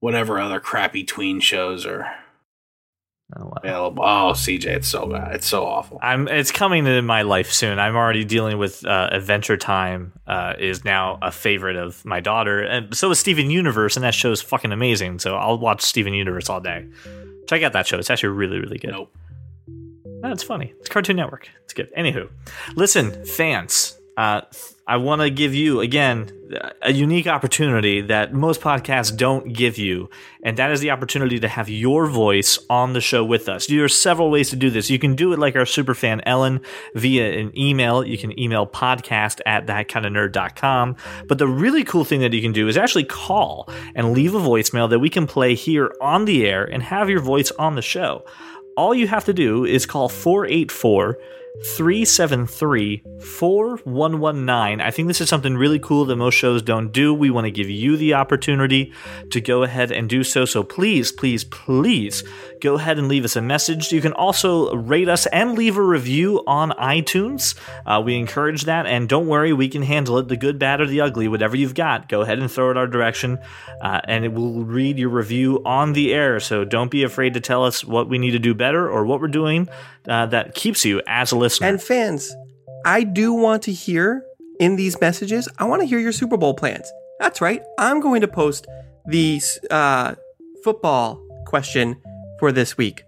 [0.01, 2.07] whatever other crappy tween shows are
[3.37, 3.53] Oh, wow.
[3.57, 4.05] available.
[4.05, 5.35] Oh, CJ, it's so bad.
[5.35, 5.99] It's so awful.
[6.01, 6.29] I'm.
[6.29, 7.81] It's coming in my life soon.
[7.81, 10.13] I'm already dealing with uh, Adventure Time.
[10.29, 14.15] Uh, is now a favorite of my daughter, and so is Steven Universe, and that
[14.15, 15.19] show is fucking amazing.
[15.19, 16.87] So I'll watch Steven Universe all day.
[17.49, 17.99] Check out that show.
[17.99, 18.93] It's actually really, really good.
[18.93, 19.13] Nope.
[20.27, 20.75] No, it's funny.
[20.81, 21.49] It's Cartoon Network.
[21.63, 21.95] It's good.
[21.95, 22.29] Anywho,
[22.75, 23.97] listen, fans.
[24.17, 24.41] Uh,
[24.85, 26.33] I want to give you again
[26.83, 30.11] a unique opportunity that most podcasts don't give you,
[30.43, 33.67] and that is the opportunity to have your voice on the show with us.
[33.69, 34.91] There are several ways to do this.
[34.91, 36.61] You can do it like our super fan Ellen
[36.95, 38.05] via an email.
[38.05, 40.97] You can email podcast at thatkindofnerd.com.
[41.29, 44.41] But the really cool thing that you can do is actually call and leave a
[44.41, 47.83] voicemail that we can play here on the air and have your voice on the
[47.83, 48.25] show
[48.77, 51.19] all you have to do is call 484
[51.65, 54.81] 373 4119.
[54.81, 57.15] I think this is something really cool that most shows don't do.
[57.15, 58.93] We want to give you the opportunity
[59.31, 60.45] to go ahead and do so.
[60.45, 62.23] So please, please, please
[62.67, 63.93] go ahead and leave us a message.
[63.93, 67.55] You can also rate us and leave a review on iTunes.
[67.87, 68.87] Uh, we encourage that.
[68.87, 71.77] And don't worry, we can handle it the good, bad, or the ugly, whatever you've
[71.77, 72.09] got.
[72.09, 73.39] Go ahead and throw it our direction,
[73.81, 76.41] uh, and it will read your review on the air.
[76.41, 79.21] So don't be afraid to tell us what we need to do better or what
[79.21, 79.69] we're doing
[80.09, 81.69] uh, that keeps you as a listener.
[81.69, 82.35] And fans,
[82.85, 84.25] I do want to hear
[84.59, 86.91] in these messages, I want to hear your Super Bowl plans.
[87.21, 87.63] That's right.
[87.79, 88.67] I'm going to post
[89.07, 89.41] the
[89.71, 90.17] uh,
[90.65, 92.03] football question
[92.39, 93.05] for this week.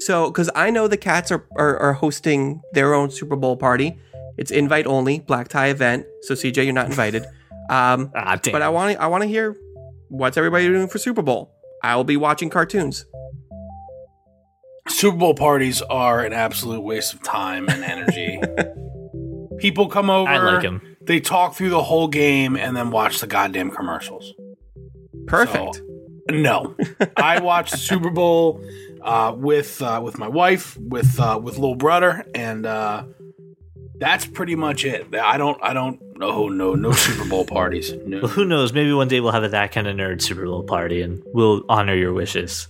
[0.00, 3.98] So, because I know the Cats are, are, are hosting their own Super Bowl party.
[4.36, 6.06] It's invite only, black tie event.
[6.22, 7.24] So, CJ, you're not invited.
[7.70, 8.52] Um, ah, damn.
[8.52, 9.56] but I want to I want to hear
[10.08, 11.54] what's everybody doing for Super Bowl.
[11.82, 13.04] I will be watching cartoons.
[14.88, 18.40] Super Bowl parties are an absolute waste of time and energy.
[19.58, 20.96] People come over, I like 'em.
[21.02, 24.32] they talk through the whole game, and then watch the goddamn commercials.
[25.28, 25.76] Perfect.
[25.76, 25.91] So,
[26.30, 26.76] no,
[27.16, 28.62] I watch the Super Bowl
[29.02, 33.04] uh, with uh, with my wife, with uh, with little brother, and uh,
[33.96, 35.14] that's pretty much it.
[35.14, 37.92] I don't, I don't, no, no, no Super Bowl parties.
[38.06, 38.20] No.
[38.22, 38.72] Well, who knows?
[38.72, 41.64] Maybe one day we'll have a that kind of nerd Super Bowl party, and we'll
[41.68, 42.68] honor your wishes.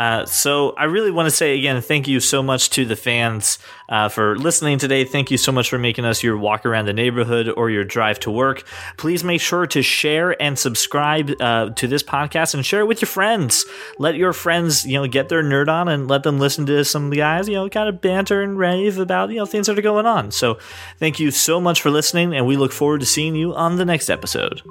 [0.00, 3.58] Uh, so I really want to say again, thank you so much to the fans
[3.90, 5.04] uh, for listening today.
[5.04, 8.18] Thank you so much for making us your walk around the neighborhood or your drive
[8.20, 8.64] to work.
[8.96, 13.02] Please make sure to share and subscribe uh, to this podcast and share it with
[13.02, 13.66] your friends.
[13.98, 17.10] Let your friends, you know, get their nerd on and let them listen to some
[17.10, 20.06] guys, you know, kind of banter and rave about you know things that are going
[20.06, 20.30] on.
[20.30, 20.58] So
[20.98, 23.84] thank you so much for listening, and we look forward to seeing you on the
[23.84, 24.62] next episode.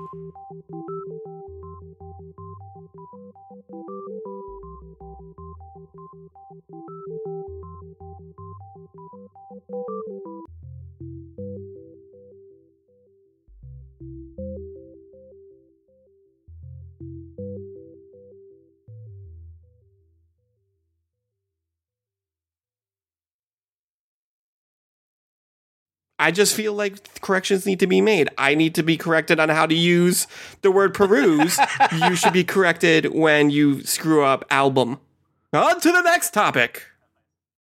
[26.19, 28.29] I just feel like corrections need to be made.
[28.37, 30.27] I need to be corrected on how to use
[30.61, 31.57] the word peruse.
[31.91, 34.99] you should be corrected when you screw up album.
[35.53, 36.88] On to the next topic.